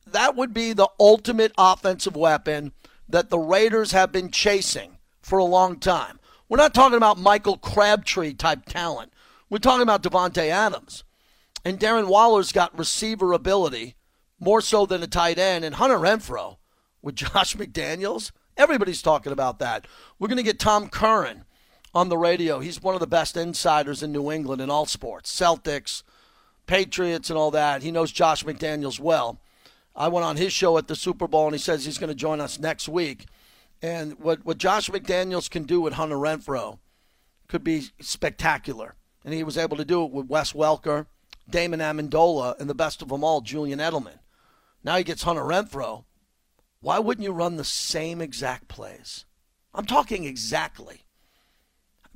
[0.05, 2.73] That would be the ultimate offensive weapon
[3.09, 6.19] that the Raiders have been chasing for a long time.
[6.49, 9.13] We're not talking about Michael Crabtree type talent.
[9.49, 11.05] We're talking about Davante Adams.
[11.65, 13.95] And Darren Waller's got receiver ability
[14.39, 15.65] more so than a tight end.
[15.65, 16.57] And Hunter Renfrow
[17.03, 19.87] with Josh McDaniels, everybody's talking about that.
[20.19, 21.46] We're going to get Tom Curran
[21.97, 22.61] on the radio.
[22.61, 26.03] He's one of the best insiders in New England in all sports Celtics,
[26.67, 27.83] Patriots, and all that.
[27.83, 29.41] He knows Josh McDaniels well.
[29.95, 32.15] I went on his show at the Super Bowl, and he says he's going to
[32.15, 33.25] join us next week.
[33.81, 36.79] And what, what Josh McDaniels can do with Hunter Renfrow
[37.49, 38.95] could be spectacular.
[39.25, 41.07] And he was able to do it with Wes Welker,
[41.49, 44.19] Damon Amendola, and the best of them all, Julian Edelman.
[44.85, 46.05] Now he gets Hunter Renfrow.
[46.81, 49.25] Why wouldn't you run the same exact plays?
[49.73, 51.06] I'm talking exactly.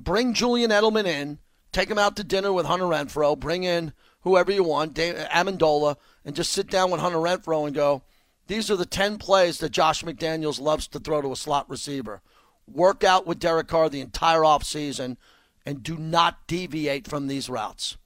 [0.03, 1.37] Bring Julian Edelman in,
[1.71, 5.95] take him out to dinner with Hunter Renfrow, bring in whoever you want, Amendola,
[6.25, 8.01] and just sit down with Hunter Renfrow and go,
[8.47, 12.21] these are the 10 plays that Josh McDaniels loves to throw to a slot receiver.
[12.67, 15.17] Work out with Derek Carr the entire offseason
[15.65, 17.97] and do not deviate from these routes.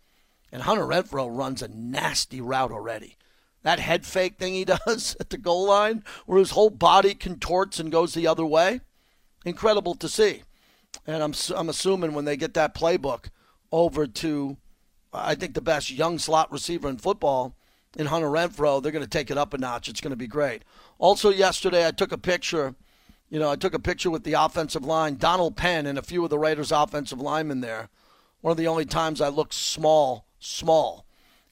[0.51, 3.15] And Hunter Renfrow runs a nasty route already.
[3.63, 7.79] That head fake thing he does at the goal line, where his whole body contorts
[7.79, 8.81] and goes the other way,
[9.45, 10.43] incredible to see.
[11.05, 13.29] And I'm, I'm assuming when they get that playbook
[13.71, 14.57] over to,
[15.13, 17.55] I think, the best young slot receiver in football,
[17.97, 19.87] in Hunter Renfrow, they're going to take it up a notch.
[19.87, 20.63] It's going to be great.
[20.97, 22.75] Also, yesterday, I took a picture.
[23.29, 26.23] You know, I took a picture with the offensive line, Donald Penn, and a few
[26.23, 27.89] of the Raiders' offensive linemen there.
[28.41, 31.05] One of the only times I looked small, small.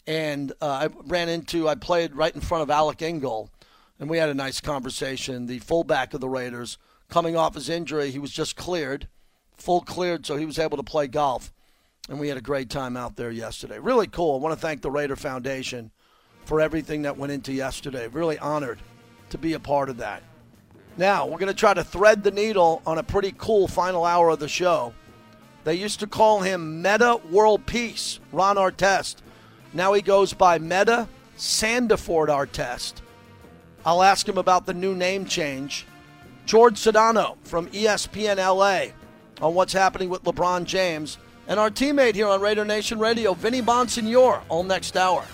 [0.06, 3.50] And uh, I ran into, I played right in front of Alec Ingold,
[4.00, 5.48] and we had a nice conversation.
[5.48, 6.78] The fullback of the Raiders,
[7.10, 9.08] coming off his injury, he was just cleared,
[9.56, 11.54] full cleared, so he was able to play golf.
[12.10, 13.80] And we had a great time out there yesterday.
[13.80, 14.36] Really cool.
[14.36, 15.92] I want to thank the Raider Foundation
[16.46, 18.08] for everything that went into yesterday.
[18.08, 18.80] Really honored
[19.30, 20.22] to be a part of that.
[20.98, 24.30] Now, we're going to try to thread the needle on a pretty cool final hour
[24.30, 24.94] of the show.
[25.64, 29.18] They used to call him Metta World Peace, Ron Artest.
[29.72, 32.96] Now he goes by Metta Sandiford Artest.
[33.86, 35.86] I'll ask him about the new name change.
[36.46, 38.94] George Sedano from ESPN LA
[39.44, 41.18] on what's happening with LeBron James.
[41.50, 45.26] And our teammate here on Raider Nation Radio, Vinny Bonsignore, all next hour.